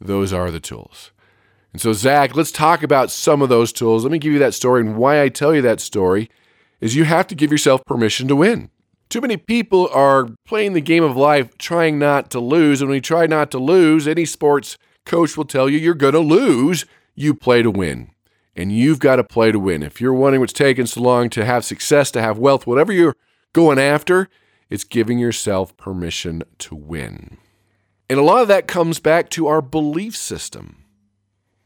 those 0.00 0.32
are 0.32 0.50
the 0.50 0.60
tools. 0.60 1.12
And 1.72 1.80
so, 1.80 1.92
Zach, 1.92 2.36
let's 2.36 2.52
talk 2.52 2.82
about 2.82 3.10
some 3.10 3.42
of 3.42 3.48
those 3.48 3.72
tools. 3.72 4.04
Let 4.04 4.12
me 4.12 4.18
give 4.18 4.32
you 4.32 4.38
that 4.38 4.54
story. 4.54 4.80
And 4.82 4.96
why 4.96 5.22
I 5.22 5.28
tell 5.28 5.54
you 5.54 5.62
that 5.62 5.80
story 5.80 6.30
is 6.80 6.94
you 6.94 7.04
have 7.04 7.26
to 7.28 7.34
give 7.34 7.50
yourself 7.50 7.84
permission 7.84 8.28
to 8.28 8.36
win. 8.36 8.70
Too 9.08 9.20
many 9.20 9.36
people 9.36 9.88
are 9.92 10.28
playing 10.46 10.74
the 10.74 10.80
game 10.80 11.02
of 11.02 11.16
life 11.16 11.56
trying 11.58 11.98
not 11.98 12.30
to 12.30 12.40
lose. 12.40 12.80
And 12.80 12.90
when 12.90 12.96
you 12.96 13.00
try 13.00 13.26
not 13.26 13.50
to 13.52 13.58
lose, 13.58 14.06
any 14.06 14.24
sports 14.24 14.76
coach 15.04 15.36
will 15.36 15.44
tell 15.44 15.68
you 15.68 15.78
you're 15.78 15.94
going 15.94 16.14
to 16.14 16.20
lose. 16.20 16.84
You 17.14 17.34
play 17.34 17.62
to 17.62 17.70
win. 17.70 18.10
And 18.56 18.70
you've 18.70 19.00
got 19.00 19.16
to 19.16 19.24
play 19.24 19.50
to 19.50 19.58
win. 19.58 19.82
If 19.82 20.00
you're 20.00 20.14
wondering 20.14 20.40
what's 20.40 20.52
taking 20.52 20.86
so 20.86 21.00
long 21.00 21.28
to 21.30 21.44
have 21.44 21.64
success, 21.64 22.10
to 22.12 22.22
have 22.22 22.38
wealth, 22.38 22.66
whatever 22.66 22.92
you're 22.92 23.16
going 23.52 23.78
after, 23.78 24.28
it's 24.70 24.84
giving 24.84 25.18
yourself 25.18 25.76
permission 25.76 26.42
to 26.58 26.74
win. 26.74 27.38
And 28.08 28.18
a 28.18 28.22
lot 28.22 28.42
of 28.42 28.48
that 28.48 28.68
comes 28.68 29.00
back 29.00 29.30
to 29.30 29.46
our 29.46 29.62
belief 29.62 30.16
system. 30.16 30.84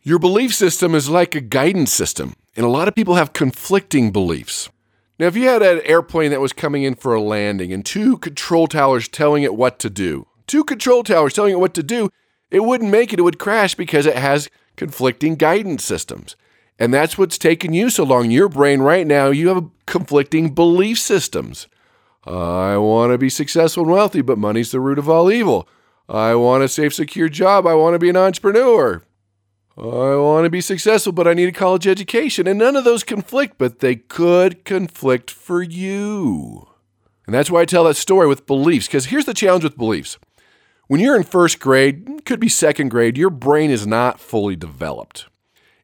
Your 0.03 0.19
belief 0.19 0.55
system 0.55 0.95
is 0.95 1.11
like 1.11 1.35
a 1.35 1.41
guidance 1.41 1.93
system, 1.93 2.35
and 2.57 2.65
a 2.65 2.71
lot 2.71 2.89
of 2.89 2.95
people 2.95 3.17
have 3.17 3.33
conflicting 3.33 4.11
beliefs. 4.11 4.71
Now, 5.19 5.27
if 5.27 5.37
you 5.37 5.49
had 5.49 5.63
an 5.63 5.83
airplane 5.85 6.31
that 6.31 6.41
was 6.41 6.53
coming 6.53 6.85
in 6.85 6.95
for 6.95 7.13
a 7.13 7.21
landing 7.21 7.73
and 7.73 7.85
two 7.85 8.19
control 8.19 8.69
towers 8.69 9.09
telling 9.09 9.43
it 9.43 9.55
what 9.55 9.79
to 9.81 9.91
do, 9.91 10.27
two 10.47 10.65
control 10.65 11.03
towers 11.03 11.35
telling 11.35 11.53
it 11.53 11.61
what 11.61 11.75
to 11.75 11.83
do, 11.83 12.09
it 12.51 12.61
wouldn't 12.61 12.91
make 12.91 13.13
it, 13.13 13.19
it 13.19 13.23
would 13.23 13.39
crash 13.39 13.75
because 13.75 14.07
it 14.07 14.17
has 14.17 14.49
conflicting 14.77 15.35
guidance 15.35 15.85
systems. 15.85 16.37
And 16.79 16.95
that's 16.95 17.19
what's 17.19 17.39
taken 17.39 17.73
you 17.73 17.91
so 17.91 18.05
long. 18.05 18.31
Your 18.31 18.49
brain 18.49 18.81
right 18.81 19.07
now, 19.07 19.31
you 19.31 19.49
have 19.49 19.69
conflicting 19.87 20.55
belief 20.55 20.99
systems. 20.99 21.67
I 22.25 22.77
want 22.77 23.13
to 23.13 23.19
be 23.19 23.31
successful 23.31 23.85
and 23.85 23.93
wealthy, 23.93 24.21
but 24.21 24.39
money's 24.39 24.71
the 24.71 24.81
root 24.81 24.99
of 24.99 25.09
all 25.09 25.31
evil. 25.31 25.69
I 26.09 26.35
want 26.35 26.63
a 26.63 26.69
safe, 26.69 26.95
secure 26.95 27.29
job. 27.29 27.67
I 27.67 27.75
want 27.75 27.95
to 27.95 27.99
be 27.99 28.09
an 28.09 28.17
entrepreneur. 28.17 29.03
I 29.77 30.17
want 30.17 30.45
to 30.45 30.51
be 30.51 30.61
successful, 30.61 31.13
but 31.13 31.29
I 31.29 31.35
need 31.35 31.49
a 31.49 31.53
college 31.53 31.87
education. 31.87 32.47
And 32.47 32.59
none 32.59 32.77
of 32.77 32.85
those 32.85 33.05
conflict, 33.05 33.57
but 33.59 33.81
they 33.81 33.97
could 33.97 34.65
conflict 34.65 35.31
for 35.31 35.63
you. 35.63 36.69
And 37.27 37.35
that's 37.35 37.51
why 37.51 37.61
I 37.61 37.65
tell 37.65 37.85
that 37.85 37.95
story 37.95 38.27
with 38.27 38.47
beliefs, 38.47 38.87
because 38.87 39.07
here's 39.07 39.27
the 39.27 39.35
challenge 39.35 39.65
with 39.65 39.77
beliefs. 39.77 40.19
When 40.87 41.01
you're 41.01 41.17
in 41.17 41.25
first 41.25 41.61
grade, 41.61 42.23
could 42.25 42.41
be 42.41 42.49
second 42.49 42.89
grade, 42.89 43.19
your 43.19 43.31
brain 43.31 43.71
is 43.71 43.87
not 43.87 44.19
fully 44.19 44.57
developed. 44.57 45.27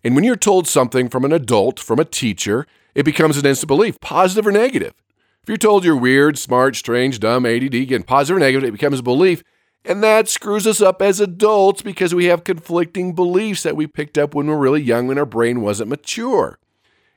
And 0.05 0.15
when 0.15 0.23
you're 0.23 0.37
told 0.37 0.69
something 0.69 1.09
from 1.09 1.25
an 1.25 1.33
adult, 1.33 1.81
from 1.81 1.99
a 1.99 2.05
teacher, 2.05 2.67
it 2.95 3.05
becomes 3.05 3.39
an 3.39 3.47
instant 3.47 3.69
belief, 3.69 3.99
positive 4.01 4.47
or 4.47 4.53
negative. 4.53 4.93
If 5.43 5.49
you're 5.49 5.57
told 5.57 5.85
you're 5.85 5.97
weird, 5.97 6.39
smart, 6.39 6.77
strange, 6.77 7.21
dumb, 7.21 7.47
ADD, 7.47 7.75
again, 7.75 8.03
positive 8.03 8.37
or 8.37 8.41
negative, 8.41 8.69
it 8.69 8.73
becomes 8.73 9.01
a 9.01 9.03
belief. 9.03 9.43
And 9.85 10.03
that 10.03 10.29
screws 10.29 10.67
us 10.67 10.81
up 10.81 11.03
as 11.03 11.21
adults 11.21 11.83
because 11.83 12.15
we 12.15 12.27
have 12.27 12.45
conflicting 12.45 13.15
beliefs 13.15 13.63
that 13.63 13.77
we 13.77 13.87
picked 13.87 14.17
up 14.17 14.35
when 14.35 14.47
we 14.47 14.53
were 14.53 14.59
really 14.59 14.83
young 14.83 15.07
when 15.07 15.19
our 15.19 15.27
brain 15.27 15.61
wasn't 15.61 15.91
mature. 15.91 16.59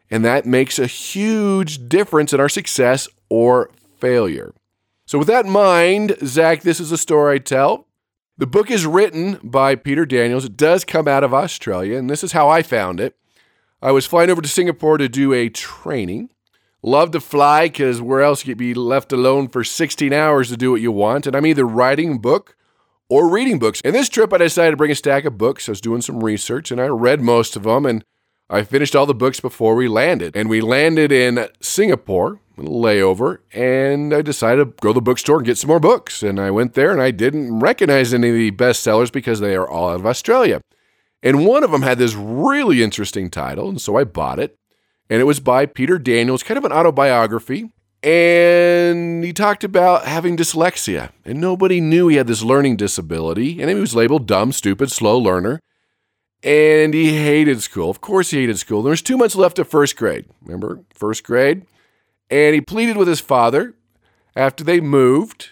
And 0.09 0.25
that 0.25 0.45
makes 0.45 0.79
a 0.79 0.87
huge 0.87 1.87
difference 1.87 2.33
in 2.33 2.39
our 2.39 2.49
success 2.49 3.07
or 3.29 3.69
failure. 3.99 4.53
So, 5.05 5.17
with 5.17 5.27
that 5.27 5.45
in 5.45 5.51
mind, 5.51 6.17
Zach, 6.23 6.61
this 6.61 6.81
is 6.81 6.91
a 6.91 6.97
story 6.97 7.35
I 7.35 7.39
tell. 7.39 7.86
The 8.39 8.45
book 8.45 8.69
is 8.69 8.85
written 8.85 9.39
by 9.41 9.73
Peter 9.73 10.05
Daniels. 10.05 10.45
It 10.45 10.55
does 10.55 10.85
come 10.85 11.07
out 11.07 11.23
of 11.23 11.33
Australia, 11.33 11.97
and 11.97 12.07
this 12.07 12.23
is 12.23 12.33
how 12.33 12.47
I 12.47 12.61
found 12.61 12.99
it. 12.99 13.15
I 13.81 13.89
was 13.89 14.05
flying 14.05 14.29
over 14.29 14.43
to 14.43 14.47
Singapore 14.47 14.99
to 14.99 15.09
do 15.09 15.33
a 15.33 15.49
training. 15.49 16.29
Love 16.83 17.09
to 17.11 17.19
fly 17.19 17.65
because 17.65 17.99
where 17.99 18.21
else 18.21 18.45
you'd 18.45 18.59
be 18.59 18.75
left 18.75 19.11
alone 19.11 19.47
for 19.47 19.63
16 19.63 20.13
hours 20.13 20.49
to 20.49 20.57
do 20.57 20.69
what 20.69 20.81
you 20.81 20.91
want? 20.91 21.25
And 21.25 21.35
I'm 21.35 21.47
either 21.47 21.65
writing 21.65 22.19
book 22.19 22.55
or 23.09 23.27
reading 23.27 23.57
books. 23.57 23.81
And 23.83 23.95
this 23.95 24.07
trip, 24.07 24.31
I 24.31 24.37
decided 24.37 24.71
to 24.71 24.77
bring 24.77 24.91
a 24.91 24.95
stack 24.95 25.25
of 25.25 25.39
books. 25.39 25.67
I 25.67 25.71
was 25.71 25.81
doing 25.81 26.01
some 26.01 26.23
research 26.23 26.69
and 26.69 26.79
I 26.79 26.85
read 26.85 27.21
most 27.21 27.55
of 27.55 27.63
them. 27.63 27.87
And 27.87 28.05
I 28.49 28.63
finished 28.63 28.95
all 28.95 29.05
the 29.05 29.13
books 29.13 29.39
before 29.39 29.75
we 29.75 29.87
landed. 29.87 30.35
And 30.35 30.49
we 30.49 30.61
landed 30.61 31.11
in 31.11 31.47
Singapore, 31.61 32.39
a 32.57 32.61
layover, 32.61 33.39
and 33.51 34.13
I 34.13 34.21
decided 34.21 34.65
to 34.65 34.73
go 34.81 34.89
to 34.89 34.95
the 34.95 35.01
bookstore 35.01 35.37
and 35.37 35.45
get 35.45 35.57
some 35.57 35.67
more 35.67 35.79
books. 35.79 36.23
And 36.23 36.39
I 36.39 36.51
went 36.51 36.73
there 36.73 36.91
and 36.91 37.01
I 37.01 37.11
didn't 37.11 37.59
recognize 37.59 38.13
any 38.13 38.29
of 38.29 38.35
the 38.35 38.51
bestsellers 38.51 39.11
because 39.11 39.39
they 39.39 39.55
are 39.55 39.67
all 39.67 39.89
out 39.89 39.99
of 39.99 40.05
Australia. 40.05 40.61
And 41.21 41.45
one 41.45 41.63
of 41.63 41.71
them 41.71 41.81
had 41.81 41.97
this 41.97 42.13
really 42.13 42.81
interesting 42.81 43.29
title. 43.29 43.67
And 43.67 43.81
so 43.81 43.97
I 43.97 44.05
bought 44.05 44.39
it. 44.39 44.55
And 45.09 45.19
it 45.19 45.25
was 45.25 45.39
by 45.39 45.65
Peter 45.65 45.97
Daniels, 45.97 46.43
kind 46.43 46.57
of 46.57 46.65
an 46.65 46.71
autobiography. 46.71 47.71
And 48.03 49.23
he 49.23 49.33
talked 49.33 49.63
about 49.63 50.05
having 50.05 50.37
dyslexia. 50.37 51.11
And 51.25 51.41
nobody 51.41 51.81
knew 51.81 52.07
he 52.07 52.15
had 52.15 52.27
this 52.27 52.43
learning 52.43 52.77
disability. 52.77 53.59
And 53.59 53.69
he 53.69 53.75
was 53.75 53.95
labeled 53.95 54.25
dumb, 54.25 54.51
stupid, 54.53 54.91
slow 54.91 55.17
learner 55.17 55.59
and 56.47 56.93
he 56.93 57.17
hated 57.17 57.61
school. 57.61 57.89
Of 57.89 57.99
course, 57.99 58.31
he 58.31 58.39
hated 58.39 58.57
school. 58.57 58.81
There 58.81 58.91
was 58.91 59.01
two 59.01 59.17
months 59.17 59.35
left 59.35 59.59
of 59.59 59.67
first 59.67 59.97
grade. 59.97 60.27
Remember, 60.45 60.79
first 60.93 61.25
grade? 61.25 61.65
And 62.29 62.55
he 62.55 62.61
pleaded 62.61 62.95
with 62.95 63.09
his 63.09 63.19
father 63.19 63.73
after 64.33 64.63
they 64.63 64.79
moved 64.79 65.49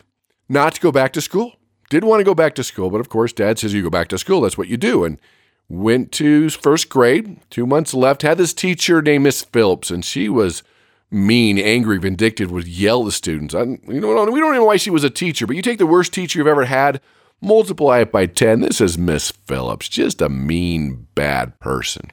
not 0.48 0.76
to 0.76 0.82
go 0.82 0.94
back 0.94 1.12
to 1.14 1.22
school. 1.22 1.58
Didn't 1.90 2.08
want 2.08 2.22
to 2.22 2.26
go 2.26 2.34
back 2.34 2.56
to 2.56 2.64
school, 2.64 2.90
but 2.90 3.02
of 3.02 3.10
course, 3.10 3.34
dad 3.34 3.60
says 3.60 3.74
you 3.74 3.84
go 3.84 3.90
back 3.90 4.08
to 4.08 4.18
school. 4.18 4.42
That's 4.42 4.58
what 4.58 4.70
you 4.70 4.78
do. 4.78 5.04
And 5.04 5.20
went 5.68 6.14
to 6.14 6.50
first 6.50 6.88
grade, 6.88 7.42
two 7.50 7.68
months 7.68 7.94
left, 7.94 8.22
had 8.22 8.38
this 8.38 8.54
teacher 8.54 9.02
named 9.02 9.26
Miss 9.26 9.44
Phillips, 9.44 9.92
and 9.92 10.06
she 10.06 10.30
was 10.30 10.64
mean, 11.12 11.58
angry, 11.58 11.98
vindictive, 11.98 12.52
would 12.52 12.68
yell 12.68 13.02
at 13.02 13.06
the 13.08 13.12
students. 13.12 13.54
I, 13.54 13.64
you 13.64 14.00
know, 14.00 14.26
we 14.26 14.40
don't 14.40 14.54
know 14.54 14.66
why 14.66 14.78
she 14.78 14.90
was 14.90 15.04
a 15.04 15.10
teacher, 15.10 15.46
but 15.46 15.58
you 15.58 15.62
take 15.62 15.78
the 15.78 15.86
worst 15.86 16.14
teacher 16.14 16.40
you've 16.40 16.48
ever 16.48 16.66
had, 16.66 17.02
Multiply 17.46 18.00
it 18.00 18.12
by 18.12 18.26
10. 18.26 18.62
This 18.62 18.82
is 18.82 18.98
Miss 18.98 19.30
Phillips, 19.30 19.88
just 19.88 20.20
a 20.20 20.30
mean, 20.30 21.06
bad 21.14 21.60
person. 21.60 22.10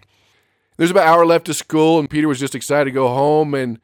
There's 0.76 0.90
about 0.90 1.04
an 1.04 1.08
hour 1.08 1.24
left 1.24 1.48
of 1.48 1.56
school, 1.56 1.98
and 1.98 2.10
Peter 2.10 2.28
was 2.28 2.38
just 2.38 2.54
excited 2.54 2.84
to 2.84 2.90
go 2.90 3.08
home. 3.08 3.54
And 3.54 3.80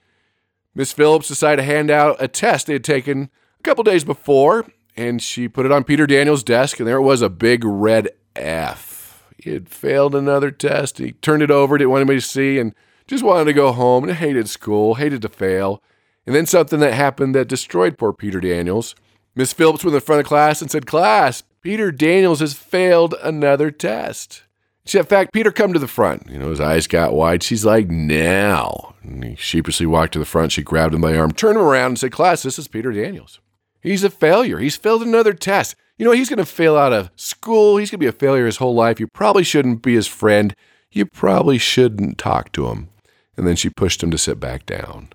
Miss 0.74 0.92
Phillips 0.92 1.26
decided 1.26 1.62
to 1.62 1.66
hand 1.66 1.90
out 1.90 2.18
a 2.20 2.28
test 2.28 2.66
they 2.66 2.74
had 2.74 2.84
taken 2.84 3.30
a 3.58 3.62
couple 3.62 3.82
days 3.82 4.04
before, 4.04 4.66
and 4.94 5.22
she 5.22 5.48
put 5.48 5.64
it 5.64 5.72
on 5.72 5.84
Peter 5.84 6.06
Daniels' 6.06 6.44
desk, 6.44 6.80
and 6.80 6.86
there 6.86 6.98
it 6.98 7.02
was 7.02 7.22
a 7.22 7.30
big 7.30 7.64
red 7.64 8.10
F. 8.36 9.24
He 9.38 9.48
had 9.54 9.70
failed 9.70 10.14
another 10.14 10.50
test. 10.50 10.98
He 10.98 11.12
turned 11.12 11.42
it 11.42 11.50
over, 11.50 11.78
didn't 11.78 11.92
want 11.92 12.02
anybody 12.02 12.20
to 12.20 12.26
see, 12.26 12.58
and 12.58 12.74
just 13.06 13.24
wanted 13.24 13.46
to 13.46 13.54
go 13.54 13.72
home 13.72 14.04
and 14.04 14.12
hated 14.12 14.50
school, 14.50 14.96
hated 14.96 15.22
to 15.22 15.30
fail. 15.30 15.82
And 16.26 16.36
then 16.36 16.44
something 16.44 16.80
that 16.80 16.92
happened 16.92 17.34
that 17.34 17.48
destroyed 17.48 17.96
poor 17.96 18.12
Peter 18.12 18.38
Daniels. 18.38 18.94
Miss 19.38 19.52
Phillips 19.52 19.84
went 19.84 19.94
in 19.94 20.00
front 20.00 20.18
of 20.18 20.26
class 20.26 20.60
and 20.60 20.68
said, 20.68 20.84
Class, 20.84 21.44
Peter 21.62 21.92
Daniels 21.92 22.40
has 22.40 22.54
failed 22.54 23.14
another 23.22 23.70
test. 23.70 24.42
She, 24.84 24.98
in 24.98 25.04
fact, 25.04 25.32
Peter, 25.32 25.52
come 25.52 25.72
to 25.72 25.78
the 25.78 25.86
front. 25.86 26.28
You 26.28 26.40
know, 26.40 26.50
his 26.50 26.58
eyes 26.58 26.88
got 26.88 27.14
wide. 27.14 27.44
She's 27.44 27.64
like, 27.64 27.86
now. 27.88 28.96
And 29.00 29.22
he 29.22 29.36
sheepishly 29.36 29.86
walked 29.86 30.14
to 30.14 30.18
the 30.18 30.24
front. 30.24 30.50
She 30.50 30.62
grabbed 30.64 30.92
him 30.92 31.02
by 31.02 31.12
the 31.12 31.20
arm, 31.20 31.30
turned 31.30 31.56
him 31.56 31.62
around, 31.62 31.90
and 31.90 31.98
said, 32.00 32.10
Class, 32.10 32.42
this 32.42 32.58
is 32.58 32.66
Peter 32.66 32.90
Daniels. 32.90 33.38
He's 33.80 34.02
a 34.02 34.10
failure. 34.10 34.58
He's 34.58 34.76
failed 34.76 35.02
another 35.02 35.32
test. 35.32 35.76
You 35.98 36.04
know, 36.04 36.10
he's 36.10 36.28
going 36.28 36.38
to 36.38 36.44
fail 36.44 36.76
out 36.76 36.92
of 36.92 37.12
school. 37.14 37.76
He's 37.76 37.92
going 37.92 38.00
to 38.00 38.04
be 38.04 38.08
a 38.08 38.12
failure 38.12 38.46
his 38.46 38.56
whole 38.56 38.74
life. 38.74 38.98
You 38.98 39.06
probably 39.06 39.44
shouldn't 39.44 39.82
be 39.82 39.94
his 39.94 40.08
friend. 40.08 40.52
You 40.90 41.06
probably 41.06 41.58
shouldn't 41.58 42.18
talk 42.18 42.50
to 42.52 42.66
him. 42.66 42.88
And 43.36 43.46
then 43.46 43.54
she 43.54 43.70
pushed 43.70 44.02
him 44.02 44.10
to 44.10 44.18
sit 44.18 44.40
back 44.40 44.66
down. 44.66 45.10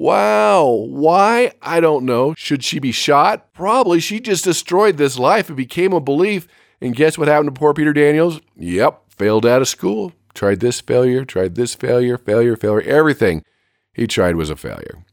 Wow. 0.00 0.86
Why? 0.88 1.50
I 1.60 1.80
don't 1.80 2.04
know. 2.04 2.32
Should 2.38 2.62
she 2.62 2.78
be 2.78 2.92
shot? 2.92 3.52
Probably. 3.52 3.98
She 3.98 4.20
just 4.20 4.44
destroyed 4.44 4.96
this 4.96 5.18
life. 5.18 5.50
It 5.50 5.56
became 5.56 5.92
a 5.92 5.98
belief. 5.98 6.46
And 6.80 6.94
guess 6.94 7.18
what 7.18 7.26
happened 7.26 7.52
to 7.52 7.58
poor 7.58 7.74
Peter 7.74 7.92
Daniels? 7.92 8.40
Yep. 8.54 9.02
Failed 9.08 9.44
out 9.44 9.60
of 9.60 9.66
school. 9.66 10.12
Tried 10.34 10.60
this 10.60 10.80
failure, 10.80 11.24
tried 11.24 11.56
this 11.56 11.74
failure, 11.74 12.16
failure, 12.16 12.56
failure. 12.56 12.82
Everything 12.82 13.42
he 13.92 14.06
tried 14.06 14.36
was 14.36 14.50
a 14.50 14.56
failure. 14.56 15.04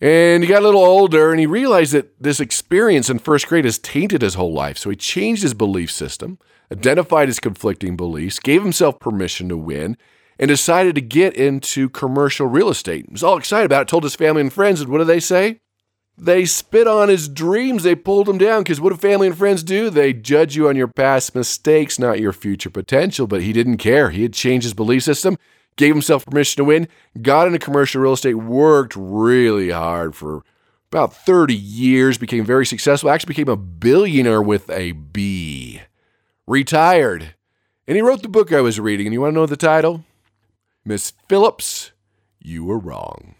And 0.00 0.42
he 0.42 0.48
got 0.48 0.62
a 0.62 0.66
little 0.66 0.84
older 0.84 1.30
and 1.30 1.38
he 1.38 1.46
realized 1.46 1.92
that 1.92 2.20
this 2.20 2.40
experience 2.40 3.08
in 3.08 3.20
first 3.20 3.46
grade 3.46 3.64
has 3.64 3.78
tainted 3.78 4.22
his 4.22 4.34
whole 4.34 4.52
life. 4.52 4.76
So 4.76 4.90
he 4.90 4.96
changed 4.96 5.44
his 5.44 5.54
belief 5.54 5.92
system, 5.92 6.40
identified 6.72 7.28
his 7.28 7.38
conflicting 7.38 7.96
beliefs, 7.96 8.40
gave 8.40 8.64
himself 8.64 8.98
permission 8.98 9.48
to 9.50 9.56
win, 9.56 9.96
and 10.40 10.48
decided 10.48 10.94
to 10.94 11.02
get 11.02 11.34
into 11.36 11.90
commercial 11.90 12.46
real 12.46 12.70
estate. 12.70 13.04
He 13.06 13.12
was 13.12 13.22
all 13.22 13.36
excited 13.36 13.66
about 13.66 13.82
it, 13.82 13.88
told 13.88 14.04
his 14.04 14.14
family 14.16 14.40
and 14.40 14.52
friends, 14.52 14.80
and 14.80 14.90
what 14.90 14.98
do 14.98 15.04
they 15.04 15.20
say? 15.20 15.60
They 16.16 16.46
spit 16.46 16.86
on 16.86 17.10
his 17.10 17.28
dreams. 17.28 17.82
They 17.82 17.94
pulled 17.94 18.26
him 18.26 18.38
down 18.38 18.62
because 18.62 18.80
what 18.80 18.90
do 18.90 18.96
family 18.96 19.26
and 19.26 19.36
friends 19.36 19.62
do? 19.62 19.90
They 19.90 20.14
judge 20.14 20.56
you 20.56 20.68
on 20.68 20.76
your 20.76 20.88
past 20.88 21.34
mistakes, 21.34 21.98
not 21.98 22.20
your 22.20 22.32
future 22.32 22.70
potential. 22.70 23.26
But 23.26 23.42
he 23.42 23.52
didn't 23.52 23.78
care. 23.78 24.10
He 24.10 24.22
had 24.22 24.32
changed 24.32 24.64
his 24.64 24.74
belief 24.74 25.02
system, 25.02 25.38
gave 25.76 25.94
himself 25.94 26.24
permission 26.24 26.56
to 26.58 26.64
win, 26.64 26.88
got 27.20 27.46
into 27.46 27.58
commercial 27.58 28.02
real 28.02 28.14
estate, 28.14 28.34
worked 28.34 28.96
really 28.96 29.70
hard 29.70 30.14
for 30.14 30.42
about 30.90 31.14
30 31.14 31.54
years, 31.54 32.18
became 32.18 32.44
very 32.44 32.66
successful, 32.66 33.10
actually 33.10 33.28
became 33.28 33.48
a 33.48 33.56
billionaire 33.56 34.42
with 34.42 34.68
a 34.70 34.92
B. 34.92 35.82
Retired. 36.46 37.34
And 37.86 37.96
he 37.96 38.02
wrote 38.02 38.22
the 38.22 38.28
book 38.28 38.52
I 38.52 38.60
was 38.60 38.80
reading. 38.80 39.06
And 39.06 39.14
you 39.14 39.20
want 39.20 39.32
to 39.32 39.38
know 39.38 39.46
the 39.46 39.56
title? 39.56 40.04
Miss 40.84 41.12
Phillips, 41.28 41.92
you 42.38 42.64
were 42.64 42.78
wrong. 42.78 43.34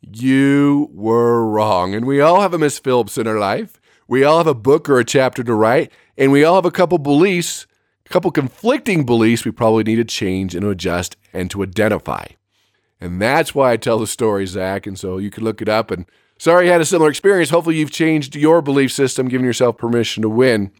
You 0.00 0.90
were 0.92 1.46
wrong. 1.46 1.94
And 1.94 2.06
we 2.06 2.20
all 2.20 2.40
have 2.40 2.54
a 2.54 2.58
Miss 2.58 2.78
Phillips 2.78 3.18
in 3.18 3.26
our 3.26 3.38
life. 3.38 3.80
We 4.08 4.24
all 4.24 4.38
have 4.38 4.46
a 4.46 4.54
book 4.54 4.88
or 4.88 4.98
a 4.98 5.04
chapter 5.04 5.42
to 5.42 5.54
write, 5.54 5.90
and 6.18 6.30
we 6.30 6.44
all 6.44 6.56
have 6.56 6.66
a 6.66 6.70
couple 6.70 6.98
beliefs, 6.98 7.66
a 8.04 8.08
couple 8.10 8.30
conflicting 8.30 9.06
beliefs 9.06 9.44
we 9.44 9.50
probably 9.50 9.84
need 9.84 9.96
to 9.96 10.04
change 10.04 10.54
and 10.54 10.64
adjust 10.66 11.16
and 11.32 11.50
to 11.50 11.62
identify. 11.62 12.26
And 13.00 13.20
that's 13.20 13.54
why 13.54 13.72
I 13.72 13.76
tell 13.76 13.98
the 13.98 14.06
story, 14.06 14.46
Zach. 14.46 14.86
And 14.86 14.98
so 14.98 15.16
you 15.16 15.30
can 15.30 15.44
look 15.44 15.62
it 15.62 15.68
up 15.68 15.90
and 15.90 16.06
Sorry 16.38 16.66
you 16.66 16.72
had 16.72 16.80
a 16.80 16.84
similar 16.84 17.10
experience. 17.10 17.50
Hopefully, 17.50 17.76
you've 17.76 17.90
changed 17.90 18.36
your 18.36 18.60
belief 18.60 18.92
system, 18.92 19.28
giving 19.28 19.46
yourself 19.46 19.78
permission 19.78 20.22
to 20.22 20.28
win, 20.28 20.72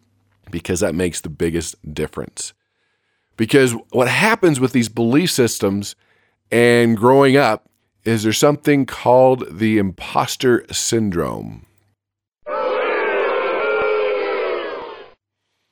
because 0.50 0.80
that 0.80 0.94
makes 0.94 1.20
the 1.20 1.28
biggest 1.28 1.94
difference. 1.94 2.52
Because 3.36 3.72
what 3.90 4.08
happens 4.08 4.60
with 4.60 4.72
these 4.72 4.88
belief 4.88 5.30
systems 5.30 5.96
and 6.50 6.96
growing 6.96 7.36
up 7.36 7.68
is 8.04 8.22
there's 8.22 8.38
something 8.38 8.86
called 8.86 9.58
the 9.58 9.78
imposter 9.78 10.64
syndrome, 10.70 11.66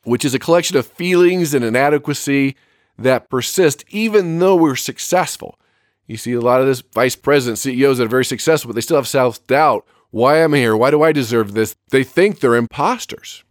which 0.04 0.24
is 0.24 0.34
a 0.34 0.38
collection 0.38 0.76
of 0.76 0.86
feelings 0.86 1.54
and 1.54 1.64
inadequacy 1.64 2.56
that 2.98 3.28
persist 3.28 3.84
even 3.90 4.38
though 4.38 4.56
we're 4.56 4.76
successful. 4.76 5.58
You 6.06 6.16
see 6.16 6.32
a 6.32 6.40
lot 6.40 6.60
of 6.60 6.66
this 6.66 6.80
vice 6.80 7.16
president 7.16 7.58
CEOs 7.58 7.98
that 7.98 8.04
are 8.04 8.08
very 8.08 8.24
successful, 8.24 8.68
but 8.68 8.74
they 8.74 8.80
still 8.80 8.96
have 8.96 9.08
self 9.08 9.46
doubt. 9.46 9.86
Why 10.10 10.38
am 10.38 10.52
I 10.52 10.58
here? 10.58 10.76
Why 10.76 10.90
do 10.90 11.02
I 11.02 11.12
deserve 11.12 11.54
this? 11.54 11.74
They 11.88 12.04
think 12.04 12.40
they're 12.40 12.54
imposters. 12.54 13.44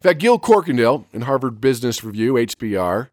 In 0.00 0.08
fact, 0.08 0.20
Gill 0.20 0.38
Corkindale 0.38 1.04
in 1.12 1.22
Harvard 1.22 1.60
Business 1.60 2.02
Review, 2.04 2.34
HBR, 2.34 3.08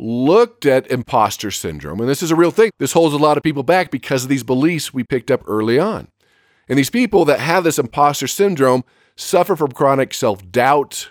looked 0.00 0.64
at 0.64 0.90
imposter 0.90 1.50
syndrome. 1.50 2.00
And 2.00 2.08
this 2.08 2.22
is 2.22 2.30
a 2.30 2.36
real 2.36 2.50
thing. 2.50 2.70
This 2.78 2.92
holds 2.92 3.14
a 3.14 3.18
lot 3.18 3.36
of 3.36 3.42
people 3.42 3.62
back 3.62 3.90
because 3.90 4.22
of 4.24 4.28
these 4.30 4.42
beliefs 4.42 4.94
we 4.94 5.04
picked 5.04 5.30
up 5.30 5.42
early 5.46 5.78
on. 5.78 6.08
And 6.68 6.78
these 6.78 6.90
people 6.90 7.24
that 7.26 7.40
have 7.40 7.64
this 7.64 7.78
imposter 7.78 8.26
syndrome 8.26 8.84
suffer 9.16 9.56
from 9.56 9.72
chronic 9.72 10.14
self 10.14 10.50
doubt, 10.50 11.10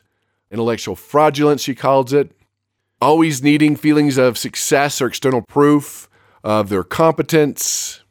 intellectual 0.50 0.96
fraudulence, 0.96 1.62
she 1.62 1.76
calls 1.76 2.14
it, 2.14 2.32
always 3.02 3.44
needing 3.44 3.76
feelings 3.76 4.18
of 4.18 4.38
success 4.38 5.02
or 5.02 5.08
external 5.08 5.42
proof 5.42 6.10
of 6.44 6.70
their 6.70 6.84
competence. 6.84 8.02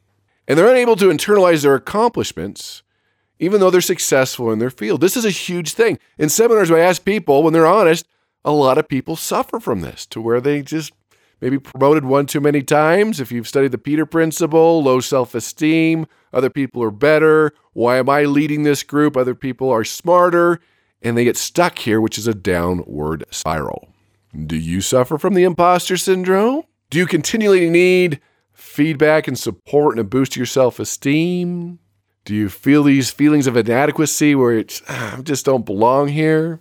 And 0.47 0.57
they're 0.57 0.69
unable 0.69 0.95
to 0.95 1.09
internalize 1.09 1.63
their 1.63 1.75
accomplishments, 1.75 2.83
even 3.39 3.59
though 3.59 3.69
they're 3.69 3.81
successful 3.81 4.51
in 4.51 4.59
their 4.59 4.69
field. 4.69 5.01
This 5.01 5.17
is 5.17 5.25
a 5.25 5.29
huge 5.29 5.73
thing. 5.73 5.99
In 6.17 6.29
seminars, 6.29 6.71
I 6.71 6.79
ask 6.79 7.03
people 7.03 7.43
when 7.43 7.53
they're 7.53 7.67
honest, 7.67 8.07
a 8.45 8.51
lot 8.51 8.77
of 8.77 8.87
people 8.87 9.15
suffer 9.15 9.59
from 9.59 9.81
this 9.81 10.05
to 10.07 10.21
where 10.21 10.41
they 10.41 10.61
just 10.61 10.93
maybe 11.41 11.59
promoted 11.59 12.05
one 12.05 12.25
too 12.25 12.41
many 12.41 12.61
times. 12.61 13.19
If 13.19 13.31
you've 13.31 13.47
studied 13.47 13.71
the 13.71 13.77
Peter 13.77 14.05
Principle, 14.05 14.83
low 14.83 14.99
self 14.99 15.35
esteem, 15.35 16.05
other 16.33 16.49
people 16.49 16.83
are 16.83 16.91
better. 16.91 17.53
Why 17.73 17.97
am 17.97 18.09
I 18.09 18.23
leading 18.23 18.63
this 18.63 18.83
group? 18.83 19.15
Other 19.15 19.35
people 19.35 19.69
are 19.69 19.83
smarter. 19.83 20.59
And 21.01 21.17
they 21.17 21.23
get 21.23 21.37
stuck 21.37 21.79
here, 21.79 22.01
which 22.01 22.17
is 22.17 22.27
a 22.27 22.33
downward 22.33 23.23
spiral. 23.31 23.87
Do 24.45 24.57
you 24.57 24.81
suffer 24.81 25.17
from 25.17 25.33
the 25.33 25.45
imposter 25.45 25.95
syndrome? 25.95 26.63
Do 26.89 26.97
you 26.97 27.05
continually 27.05 27.69
need 27.69 28.19
feedback 28.51 29.27
and 29.27 29.39
support 29.39 29.93
and 29.93 30.01
a 30.01 30.03
boost 30.03 30.33
to 30.33 30.39
your 30.39 30.45
self 30.45 30.79
esteem? 30.79 31.79
Do 32.25 32.35
you 32.35 32.49
feel 32.49 32.83
these 32.83 33.11
feelings 33.11 33.47
of 33.47 33.55
inadequacy 33.55 34.35
where 34.35 34.57
it's, 34.57 34.81
ah, 34.89 35.17
I 35.17 35.21
just 35.21 35.45
don't 35.45 35.65
belong 35.65 36.09
here? 36.09 36.59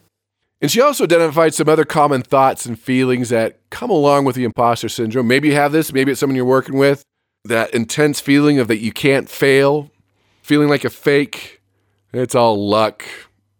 And 0.61 0.71
she 0.71 0.81
also 0.81 1.05
identified 1.05 1.55
some 1.55 1.69
other 1.69 1.85
common 1.85 2.23
thoughts 2.23 2.67
and 2.67 2.79
feelings 2.79 3.29
that 3.29 3.61
come 3.71 3.91
along 3.91 4.25
with 4.25 4.35
the 4.35 4.45
imposter 4.45 4.89
syndrome. 4.89 5.29
Maybe 5.29 5.49
you 5.49 5.55
have 5.55 5.73
this, 5.73 5.93
maybe 5.93 6.11
it's 6.11 6.21
someone 6.21 6.35
you're 6.37 6.45
working 6.45 6.77
with, 6.77 7.05
that 7.45 7.73
intense 7.73 8.21
feeling 8.21 8.59
of 8.59 8.67
that 8.69 8.79
you 8.79 8.93
can't 8.93 9.29
fail, 9.29 9.91
feeling 10.43 10.69
like 10.69 10.85
a 10.85 10.91
fake. 10.91 11.63
It's 12.13 12.35
all 12.35 12.69
luck. 12.69 13.05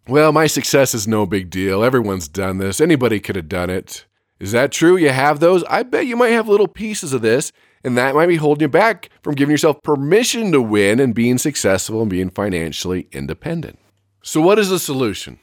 Well, 0.07 0.31
my 0.31 0.47
success 0.47 0.93
is 0.93 1.07
no 1.07 1.25
big 1.25 1.49
deal. 1.49 1.83
Everyone's 1.83 2.27
done 2.27 2.57
this. 2.57 2.81
Anybody 2.81 3.19
could 3.19 3.35
have 3.35 3.47
done 3.47 3.69
it. 3.69 4.05
Is 4.39 4.51
that 4.53 4.71
true? 4.71 4.97
You 4.97 5.09
have 5.09 5.39
those? 5.39 5.63
I 5.65 5.83
bet 5.83 6.07
you 6.07 6.15
might 6.15 6.29
have 6.29 6.47
little 6.47 6.67
pieces 6.67 7.13
of 7.13 7.21
this, 7.21 7.51
and 7.83 7.97
that 7.97 8.15
might 8.15 8.27
be 8.27 8.37
holding 8.37 8.61
you 8.61 8.69
back 8.69 9.09
from 9.21 9.35
giving 9.35 9.51
yourself 9.51 9.81
permission 9.83 10.51
to 10.51 10.61
win 10.61 10.99
and 10.99 11.13
being 11.13 11.37
successful 11.37 12.01
and 12.01 12.09
being 12.09 12.29
financially 12.29 13.07
independent. 13.11 13.79
So, 14.23 14.41
what 14.41 14.57
is 14.57 14.69
the 14.69 14.79
solution? 14.79 15.39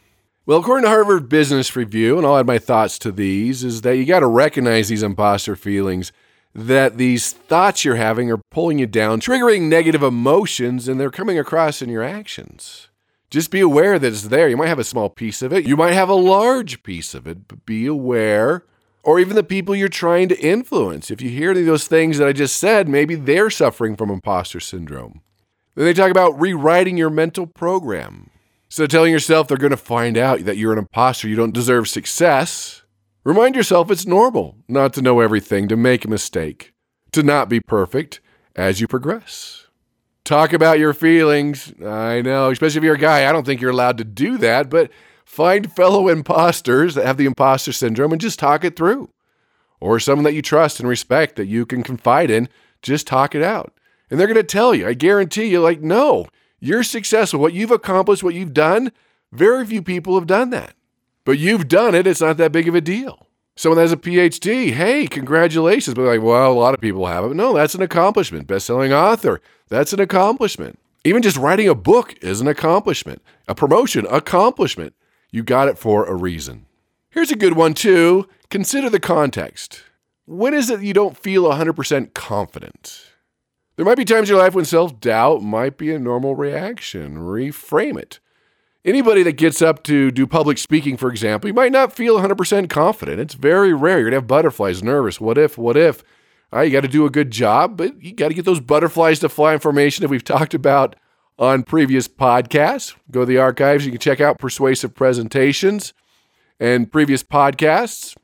Well, 0.46 0.60
according 0.60 0.84
to 0.84 0.90
Harvard 0.90 1.28
Business 1.28 1.74
Review, 1.74 2.16
and 2.16 2.24
I'll 2.24 2.38
add 2.38 2.46
my 2.46 2.60
thoughts 2.60 3.00
to 3.00 3.10
these, 3.10 3.64
is 3.64 3.80
that 3.80 3.96
you 3.96 4.04
got 4.04 4.20
to 4.20 4.28
recognize 4.28 4.86
these 4.86 5.02
imposter 5.02 5.56
feelings, 5.56 6.12
that 6.54 6.98
these 6.98 7.32
thoughts 7.32 7.84
you're 7.84 7.96
having 7.96 8.30
are 8.30 8.40
pulling 8.52 8.78
you 8.78 8.86
down, 8.86 9.18
triggering 9.18 9.62
negative 9.62 10.04
emotions, 10.04 10.86
and 10.86 11.00
they're 11.00 11.10
coming 11.10 11.36
across 11.36 11.82
in 11.82 11.88
your 11.88 12.04
actions. 12.04 12.86
Just 13.28 13.50
be 13.50 13.58
aware 13.58 13.98
that 13.98 14.06
it's 14.06 14.28
there. 14.28 14.48
You 14.48 14.56
might 14.56 14.68
have 14.68 14.78
a 14.78 14.84
small 14.84 15.10
piece 15.10 15.42
of 15.42 15.52
it, 15.52 15.66
you 15.66 15.76
might 15.76 15.94
have 15.94 16.08
a 16.08 16.14
large 16.14 16.84
piece 16.84 17.12
of 17.12 17.26
it, 17.26 17.48
but 17.48 17.66
be 17.66 17.86
aware. 17.86 18.62
Or 19.02 19.18
even 19.18 19.34
the 19.34 19.42
people 19.42 19.74
you're 19.74 19.88
trying 19.88 20.28
to 20.28 20.38
influence. 20.38 21.10
If 21.10 21.20
you 21.20 21.28
hear 21.28 21.50
any 21.50 21.60
of 21.60 21.66
those 21.66 21.88
things 21.88 22.18
that 22.18 22.28
I 22.28 22.32
just 22.32 22.56
said, 22.56 22.88
maybe 22.88 23.16
they're 23.16 23.50
suffering 23.50 23.96
from 23.96 24.10
imposter 24.10 24.60
syndrome. 24.60 25.22
Then 25.74 25.86
they 25.86 25.92
talk 25.92 26.12
about 26.12 26.40
rewriting 26.40 26.96
your 26.96 27.10
mental 27.10 27.48
program. 27.48 28.30
So 28.76 28.86
telling 28.86 29.10
yourself 29.10 29.48
they're 29.48 29.56
going 29.56 29.70
to 29.70 29.76
find 29.78 30.18
out 30.18 30.44
that 30.44 30.58
you're 30.58 30.74
an 30.74 30.78
imposter, 30.78 31.26
you 31.28 31.34
don't 31.34 31.54
deserve 31.54 31.88
success, 31.88 32.82
remind 33.24 33.56
yourself 33.56 33.90
it's 33.90 34.04
normal 34.04 34.58
not 34.68 34.92
to 34.92 35.00
know 35.00 35.20
everything, 35.20 35.66
to 35.68 35.78
make 35.78 36.04
a 36.04 36.10
mistake, 36.10 36.74
to 37.12 37.22
not 37.22 37.48
be 37.48 37.58
perfect 37.58 38.20
as 38.54 38.78
you 38.78 38.86
progress. 38.86 39.68
Talk 40.24 40.52
about 40.52 40.78
your 40.78 40.92
feelings. 40.92 41.72
I 41.82 42.20
know, 42.20 42.50
especially 42.50 42.76
if 42.76 42.84
you're 42.84 42.96
a 42.96 42.98
guy, 42.98 43.26
I 43.26 43.32
don't 43.32 43.46
think 43.46 43.62
you're 43.62 43.70
allowed 43.70 43.96
to 43.96 44.04
do 44.04 44.36
that, 44.36 44.68
but 44.68 44.90
find 45.24 45.72
fellow 45.72 46.08
imposters 46.08 46.96
that 46.96 47.06
have 47.06 47.16
the 47.16 47.24
imposter 47.24 47.72
syndrome 47.72 48.12
and 48.12 48.20
just 48.20 48.38
talk 48.38 48.62
it 48.62 48.76
through. 48.76 49.08
Or 49.80 49.98
someone 49.98 50.24
that 50.24 50.34
you 50.34 50.42
trust 50.42 50.80
and 50.80 50.86
respect 50.86 51.36
that 51.36 51.46
you 51.46 51.64
can 51.64 51.82
confide 51.82 52.30
in, 52.30 52.50
just 52.82 53.06
talk 53.06 53.34
it 53.34 53.42
out. 53.42 53.72
And 54.10 54.20
they're 54.20 54.26
going 54.26 54.36
to 54.36 54.42
tell 54.42 54.74
you, 54.74 54.86
I 54.86 54.92
guarantee 54.92 55.46
you, 55.46 55.62
like, 55.62 55.80
no, 55.80 56.26
you're 56.60 56.82
successful. 56.82 57.40
What 57.40 57.52
you've 57.52 57.70
accomplished, 57.70 58.22
what 58.22 58.34
you've 58.34 58.54
done, 58.54 58.92
very 59.32 59.66
few 59.66 59.82
people 59.82 60.14
have 60.14 60.26
done 60.26 60.50
that. 60.50 60.74
But 61.24 61.38
you've 61.38 61.68
done 61.68 61.94
it. 61.94 62.06
It's 62.06 62.20
not 62.20 62.36
that 62.36 62.52
big 62.52 62.68
of 62.68 62.74
a 62.74 62.80
deal. 62.80 63.26
Someone 63.56 63.76
that 63.76 63.82
has 63.82 63.92
a 63.92 63.96
PhD, 63.96 64.72
hey, 64.72 65.06
congratulations. 65.06 65.94
But 65.94 66.02
like, 66.02 66.22
well, 66.22 66.52
a 66.52 66.54
lot 66.54 66.74
of 66.74 66.80
people 66.80 67.06
have 67.06 67.24
it. 67.24 67.34
No, 67.34 67.54
that's 67.54 67.74
an 67.74 67.82
accomplishment. 67.82 68.46
Best-selling 68.46 68.92
author, 68.92 69.40
that's 69.68 69.92
an 69.92 70.00
accomplishment. 70.00 70.78
Even 71.04 71.22
just 71.22 71.36
writing 71.36 71.68
a 71.68 71.74
book 71.74 72.14
is 72.22 72.40
an 72.40 72.48
accomplishment. 72.48 73.22
A 73.48 73.54
promotion, 73.54 74.06
accomplishment. 74.10 74.94
You 75.30 75.42
got 75.42 75.68
it 75.68 75.78
for 75.78 76.04
a 76.04 76.14
reason. 76.14 76.66
Here's 77.10 77.30
a 77.30 77.36
good 77.36 77.56
one 77.56 77.74
too. 77.74 78.28
Consider 78.50 78.90
the 78.90 79.00
context. 79.00 79.84
When 80.26 80.52
is 80.52 80.68
it 80.68 80.82
you 80.82 80.92
don't 80.92 81.16
feel 81.16 81.44
100% 81.44 82.12
confident? 82.12 83.05
There 83.76 83.84
might 83.84 83.98
be 83.98 84.06
times 84.06 84.30
in 84.30 84.34
your 84.34 84.42
life 84.42 84.54
when 84.54 84.64
self 84.64 84.98
doubt 85.00 85.42
might 85.42 85.76
be 85.76 85.92
a 85.92 85.98
normal 85.98 86.34
reaction. 86.34 87.18
Reframe 87.18 87.98
it. 87.98 88.20
Anybody 88.86 89.22
that 89.24 89.32
gets 89.32 89.60
up 89.60 89.82
to 89.84 90.10
do 90.10 90.26
public 90.26 90.58
speaking, 90.58 90.96
for 90.96 91.10
example, 91.10 91.48
you 91.48 91.54
might 91.54 91.72
not 91.72 91.92
feel 91.92 92.18
100% 92.20 92.70
confident. 92.70 93.20
It's 93.20 93.34
very 93.34 93.74
rare. 93.74 93.98
You're 93.98 94.04
going 94.04 94.12
to 94.12 94.18
have 94.18 94.28
butterflies, 94.28 94.82
nervous. 94.82 95.20
What 95.20 95.36
if, 95.36 95.58
what 95.58 95.76
if? 95.76 96.04
All 96.52 96.60
right, 96.60 96.62
you 96.62 96.72
got 96.72 96.82
to 96.82 96.88
do 96.88 97.04
a 97.04 97.10
good 97.10 97.32
job, 97.32 97.76
but 97.76 98.00
you 98.00 98.12
got 98.12 98.28
to 98.28 98.34
get 98.34 98.44
those 98.44 98.60
butterflies 98.60 99.18
to 99.20 99.28
fly 99.28 99.52
information 99.52 100.02
that 100.02 100.08
we've 100.08 100.22
talked 100.22 100.54
about 100.54 100.94
on 101.36 101.64
previous 101.64 102.06
podcasts. 102.06 102.94
Go 103.10 103.20
to 103.20 103.26
the 103.26 103.38
archives. 103.38 103.84
You 103.84 103.90
can 103.90 104.00
check 104.00 104.20
out 104.20 104.38
persuasive 104.38 104.94
presentations 104.94 105.92
and 106.60 106.90
previous 106.90 107.24
podcasts. 107.24 108.16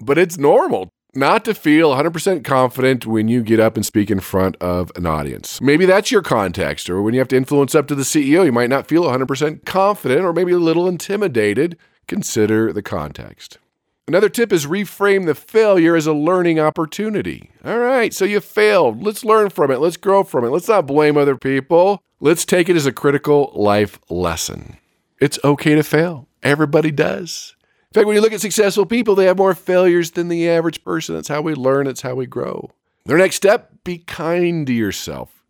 But 0.00 0.16
it's 0.16 0.38
normal 0.38 0.90
not 1.14 1.44
to 1.46 1.54
feel 1.54 1.94
100% 1.94 2.44
confident 2.44 3.06
when 3.06 3.28
you 3.28 3.42
get 3.42 3.60
up 3.60 3.76
and 3.76 3.84
speak 3.84 4.10
in 4.10 4.20
front 4.20 4.56
of 4.56 4.92
an 4.96 5.06
audience. 5.06 5.60
Maybe 5.60 5.86
that's 5.86 6.10
your 6.10 6.22
context, 6.22 6.90
or 6.90 7.02
when 7.02 7.14
you 7.14 7.20
have 7.20 7.28
to 7.28 7.36
influence 7.36 7.74
up 7.74 7.86
to 7.88 7.94
the 7.94 8.02
CEO, 8.02 8.44
you 8.44 8.52
might 8.52 8.70
not 8.70 8.86
feel 8.86 9.04
100% 9.04 9.64
confident 9.64 10.22
or 10.22 10.32
maybe 10.32 10.52
a 10.52 10.58
little 10.58 10.86
intimidated. 10.86 11.76
Consider 12.06 12.72
the 12.72 12.82
context. 12.82 13.58
Another 14.06 14.30
tip 14.30 14.52
is 14.54 14.64
reframe 14.64 15.26
the 15.26 15.34
failure 15.34 15.94
as 15.94 16.06
a 16.06 16.14
learning 16.14 16.58
opportunity. 16.58 17.50
All 17.62 17.78
right, 17.78 18.14
so 18.14 18.24
you 18.24 18.40
failed. 18.40 19.02
Let's 19.02 19.22
learn 19.22 19.50
from 19.50 19.70
it. 19.70 19.80
Let's 19.80 19.98
grow 19.98 20.24
from 20.24 20.44
it. 20.44 20.48
Let's 20.48 20.68
not 20.68 20.86
blame 20.86 21.18
other 21.18 21.36
people. 21.36 22.02
Let's 22.18 22.46
take 22.46 22.70
it 22.70 22.76
as 22.76 22.86
a 22.86 22.92
critical 22.92 23.52
life 23.54 23.98
lesson. 24.08 24.78
It's 25.20 25.38
okay 25.44 25.74
to 25.74 25.82
fail. 25.82 26.26
Everybody 26.42 26.90
does. 26.90 27.54
In 27.90 28.00
fact, 28.00 28.06
when 28.06 28.16
you 28.16 28.20
look 28.20 28.34
at 28.34 28.40
successful 28.40 28.84
people, 28.84 29.14
they 29.14 29.24
have 29.24 29.38
more 29.38 29.54
failures 29.54 30.10
than 30.10 30.28
the 30.28 30.48
average 30.48 30.84
person. 30.84 31.14
That's 31.14 31.28
how 31.28 31.40
we 31.40 31.54
learn, 31.54 31.86
it's 31.86 32.02
how 32.02 32.14
we 32.14 32.26
grow. 32.26 32.70
Their 33.06 33.16
next 33.16 33.36
step 33.36 33.70
be 33.84 33.98
kind 33.98 34.66
to 34.66 34.72
yourself. 34.74 35.42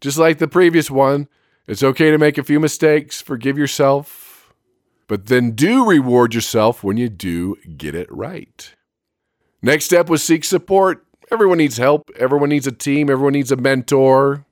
Just 0.00 0.18
like 0.18 0.38
the 0.38 0.48
previous 0.48 0.90
one, 0.90 1.28
it's 1.68 1.82
okay 1.82 2.10
to 2.10 2.18
make 2.18 2.36
a 2.36 2.42
few 2.42 2.58
mistakes, 2.58 3.20
forgive 3.20 3.56
yourself, 3.56 4.52
but 5.06 5.26
then 5.26 5.52
do 5.52 5.88
reward 5.88 6.34
yourself 6.34 6.82
when 6.82 6.96
you 6.96 7.08
do 7.08 7.56
get 7.76 7.94
it 7.94 8.10
right. 8.10 8.74
Next 9.62 9.84
step 9.84 10.08
was 10.08 10.22
seek 10.22 10.44
support. 10.44 11.04
Everyone 11.30 11.58
needs 11.58 11.76
help, 11.76 12.10
everyone 12.16 12.48
needs 12.48 12.66
a 12.66 12.72
team, 12.72 13.10
everyone 13.10 13.34
needs 13.34 13.52
a 13.52 13.56
mentor. 13.56 14.46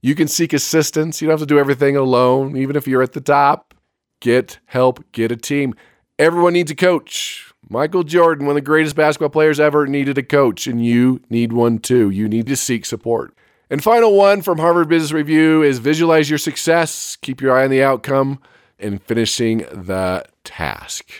You 0.00 0.14
can 0.14 0.28
seek 0.28 0.52
assistance. 0.52 1.20
You 1.20 1.28
don't 1.28 1.32
have 1.32 1.40
to 1.40 1.54
do 1.54 1.58
everything 1.58 1.96
alone, 1.96 2.56
even 2.56 2.76
if 2.76 2.86
you're 2.86 3.02
at 3.02 3.12
the 3.12 3.22
top. 3.22 3.74
Get 4.20 4.58
help, 4.66 5.02
get 5.12 5.32
a 5.32 5.36
team. 5.36 5.74
Everyone 6.18 6.52
needs 6.52 6.70
a 6.70 6.76
coach. 6.76 7.52
Michael 7.68 8.04
Jordan, 8.04 8.46
one 8.46 8.52
of 8.52 8.62
the 8.62 8.66
greatest 8.66 8.94
basketball 8.94 9.30
players 9.30 9.58
ever, 9.58 9.86
needed 9.86 10.16
a 10.16 10.22
coach, 10.22 10.68
and 10.68 10.84
you 10.84 11.20
need 11.28 11.52
one 11.52 11.78
too. 11.78 12.08
You 12.10 12.28
need 12.28 12.46
to 12.46 12.56
seek 12.56 12.86
support. 12.86 13.36
And 13.68 13.82
final 13.82 14.14
one 14.14 14.42
from 14.42 14.58
Harvard 14.58 14.88
Business 14.88 15.10
Review 15.10 15.62
is 15.62 15.80
visualize 15.80 16.30
your 16.30 16.38
success, 16.38 17.16
keep 17.16 17.40
your 17.40 17.58
eye 17.58 17.64
on 17.64 17.70
the 17.70 17.82
outcome, 17.82 18.38
and 18.78 19.02
finishing 19.02 19.58
the 19.72 20.24
task. 20.44 21.10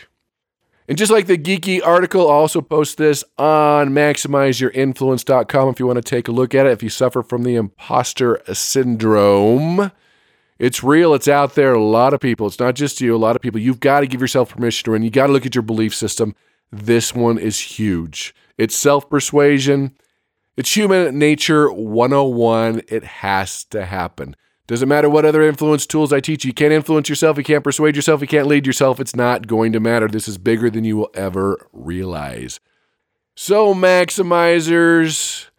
And 0.87 0.97
just 0.97 1.11
like 1.11 1.25
the 1.25 1.37
geeky 1.37 1.85
article, 1.85 2.29
I'll 2.29 2.37
also 2.37 2.61
post 2.61 2.97
this 2.97 3.23
on 3.37 3.89
maximizeyourinfluence.com 3.89 5.69
if 5.69 5.79
you 5.79 5.87
want 5.87 5.97
to 5.97 6.03
take 6.03 6.29
a 6.29 6.31
look 6.31 6.55
at 6.55 6.67
it. 6.67 6.71
If 6.71 6.83
you 6.83 6.89
suffer 6.89 7.21
from 7.21 7.43
the 7.43 7.55
imposter 7.55 8.39
syndrome, 8.53 9.91
it's 10.59 10.83
real, 10.83 11.13
it's 11.13 11.27
out 11.27 11.55
there. 11.55 11.73
A 11.73 11.83
lot 11.83 12.13
of 12.13 12.19
people, 12.19 12.47
it's 12.47 12.59
not 12.59 12.75
just 12.75 13.01
you, 13.01 13.15
a 13.15 13.17
lot 13.17 13.35
of 13.35 13.41
people. 13.41 13.59
You've 13.59 13.79
got 13.79 14.01
to 14.01 14.07
give 14.07 14.21
yourself 14.21 14.51
permission 14.53 14.85
to 14.85 14.91
win. 14.91 15.03
You 15.03 15.09
got 15.09 15.27
to 15.27 15.33
look 15.33 15.45
at 15.45 15.55
your 15.55 15.61
belief 15.61 15.93
system. 15.93 16.35
This 16.71 17.13
one 17.13 17.37
is 17.37 17.59
huge. 17.59 18.33
It's 18.57 18.75
self 18.75 19.09
persuasion, 19.09 19.95
it's 20.57 20.75
human 20.75 21.19
nature 21.19 21.69
101. 21.71 22.83
It 22.87 23.03
has 23.03 23.65
to 23.65 23.85
happen. 23.85 24.35
Doesn't 24.67 24.89
matter 24.89 25.09
what 25.09 25.25
other 25.25 25.43
influence 25.43 25.85
tools 25.85 26.11
I 26.11 26.21
teach 26.21 26.43
you. 26.43 26.49
You 26.49 26.53
can't 26.53 26.73
influence 26.73 27.07
yourself. 27.07 27.37
You 27.37 27.43
can't 27.43 27.63
persuade 27.63 27.95
yourself. 27.95 28.21
You 28.21 28.27
can't 28.27 28.47
lead 28.47 28.65
yourself. 28.65 28.99
It's 28.99 29.15
not 29.15 29.45
going 29.47 29.73
to 29.73 29.79
matter. 29.79 30.07
This 30.07 30.27
is 30.27 30.37
bigger 30.37 30.69
than 30.69 30.85
you 30.85 30.97
will 30.97 31.11
ever 31.13 31.67
realize. 31.71 32.59
So, 33.35 33.73
maximizers, 33.73 35.49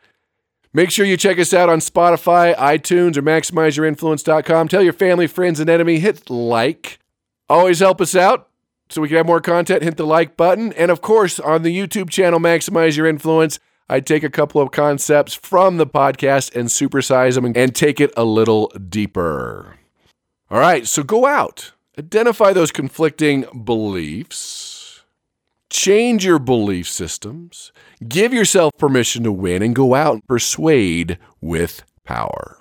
make 0.76 0.90
sure 0.90 1.06
you 1.06 1.16
check 1.16 1.38
us 1.38 1.54
out 1.54 1.70
on 1.70 1.80
Spotify, 1.80 2.54
iTunes, 2.54 3.16
or 3.16 3.22
maximizeyourinfluence.com. 3.22 4.68
Tell 4.68 4.82
your 4.82 4.92
family, 4.92 5.26
friends, 5.26 5.58
and 5.58 5.70
enemy. 5.70 5.98
Hit 5.98 6.28
like. 6.28 6.98
Always 7.48 7.80
help 7.80 8.00
us 8.02 8.14
out 8.14 8.50
so 8.90 9.00
we 9.00 9.08
can 9.08 9.16
have 9.16 9.26
more 9.26 9.40
content. 9.40 9.82
Hit 9.82 9.96
the 9.96 10.06
like 10.06 10.36
button. 10.36 10.74
And 10.74 10.90
of 10.90 11.00
course, 11.00 11.40
on 11.40 11.62
the 11.62 11.76
YouTube 11.76 12.10
channel, 12.10 12.38
Maximize 12.38 12.96
Your 12.96 13.06
Influence. 13.06 13.58
I 13.88 14.00
take 14.00 14.24
a 14.24 14.30
couple 14.30 14.60
of 14.60 14.72
concepts 14.72 15.32
from 15.32 15.76
the 15.76 15.86
podcast 15.86 16.54
and 16.54 16.68
supersize 16.68 17.36
them 17.36 17.52
and 17.54 17.74
take 17.74 18.00
it 18.00 18.12
a 18.16 18.24
little 18.24 18.66
deeper. 18.68 19.76
All 20.50 20.58
right, 20.58 20.86
so 20.86 21.02
go 21.02 21.24
out, 21.24 21.72
identify 21.98 22.52
those 22.52 22.70
conflicting 22.70 23.46
beliefs, 23.64 24.75
change 25.70 26.24
your 26.24 26.38
belief 26.38 26.88
systems, 26.88 27.72
give 28.06 28.32
yourself 28.32 28.72
permission 28.78 29.24
to 29.24 29.32
win, 29.32 29.62
and 29.62 29.74
go 29.74 29.94
out 29.94 30.14
and 30.14 30.26
persuade 30.26 31.18
with 31.40 31.82
power. 32.04 32.58